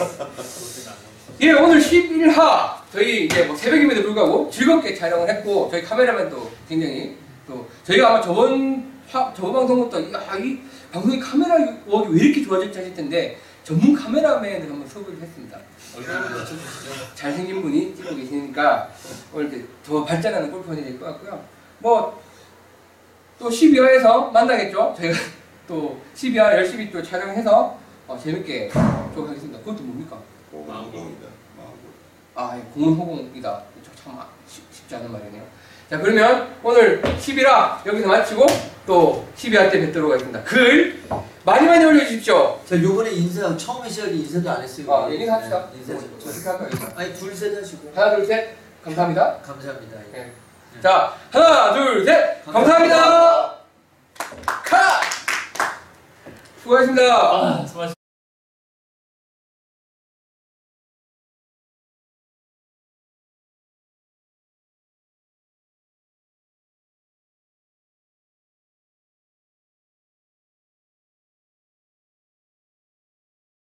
예, 1.41 1.51
오늘 1.53 1.79
11화 1.79 2.78
저희 2.91 3.25
이제 3.25 3.45
뭐 3.45 3.55
새벽임에도 3.55 4.01
불구하고 4.03 4.49
즐겁게 4.49 4.95
촬영을 4.95 5.29
했고 5.29 5.67
저희 5.71 5.81
카메라맨도 5.83 6.51
굉장히 6.67 7.15
또 7.47 7.67
저희가 7.83 8.09
아마 8.09 8.21
저번 8.21 8.91
화, 9.07 9.33
저번 9.33 9.53
방송부터 9.53 10.01
야, 10.13 10.37
이 10.37 10.59
방송이 10.91 11.19
카메라 11.19 11.55
웍이 11.85 12.07
왜 12.15 12.25
이렇게 12.25 12.43
좋아졌지 12.43 12.77
하실 12.77 12.93
텐데 12.93 13.37
전문 13.63 13.93
카메라맨을 13.93 14.69
한번 14.69 14.87
섭외를 14.87 15.21
했습니다. 15.21 15.57
잘생긴 17.15 17.61
분이 17.61 17.95
찍고 17.95 18.15
계시니까 18.15 18.89
오늘 19.33 19.47
이제 19.47 19.65
더 19.85 20.03
발전하는 20.03 20.51
골프원이 20.51 20.83
될 20.83 20.99
것 20.99 21.05
같고요. 21.05 21.43
뭐 21.79 22.19
또 23.39 23.47
12화에서 23.49 24.31
만나겠죠. 24.33 24.93
저희가 24.97 25.17
또 25.65 26.01
12화 26.13 26.51
열심히 26.55 26.91
또 26.91 27.01
촬영해서 27.01 27.77
어, 28.05 28.19
재밌게 28.21 28.69
좀 29.15 29.29
하겠습니다. 29.29 29.59
그것도 29.59 29.81
뭡니까? 29.83 30.19
아, 32.39 32.55
예, 32.55 32.61
공은 32.73 32.93
호공이다. 32.93 33.61
저참 33.83 34.17
쉽, 34.47 34.63
쉽지 34.71 34.95
않은 34.95 35.11
말이네요. 35.11 35.43
자, 35.89 35.97
그러면 35.97 36.55
오늘 36.63 37.01
11화 37.01 37.85
여기서 37.85 38.07
마치고 38.07 38.45
또 38.87 39.27
12화 39.35 39.69
때 39.69 39.81
뵙도록 39.81 40.09
하겠습니다. 40.13 40.41
글 40.45 41.03
많이 41.43 41.67
많이 41.67 41.83
올려주십시오. 41.83 42.61
자 42.65 42.81
요번에 42.81 43.11
인사 43.11 43.57
처음에 43.57 43.89
시작에 43.89 44.11
인사도 44.11 44.49
안 44.51 44.61
했어요. 44.63 44.93
아, 44.93 45.11
얘기 45.11 45.27
합시다. 45.27 45.67
네, 45.73 45.79
인사 45.79 45.93
좀. 45.99 46.17
어떻게 46.17 46.47
할까요? 46.47 46.93
아니 46.95 47.13
둘셋 47.13 47.57
하시고. 47.61 47.91
하나, 47.93 48.15
둘, 48.15 48.25
셋. 48.25 48.55
감사합니다. 48.85 49.37
감사합니다. 49.43 49.97
예. 50.13 50.19
예. 50.77 50.81
자, 50.81 51.13
하나, 51.31 51.73
둘, 51.73 52.05
셋. 52.05 52.45
감사합니다. 52.45 53.55
카! 54.45 55.01
수고하셨습니다. 56.63 57.03
아, 57.03 57.65
수고하셨습니다. 57.67 57.98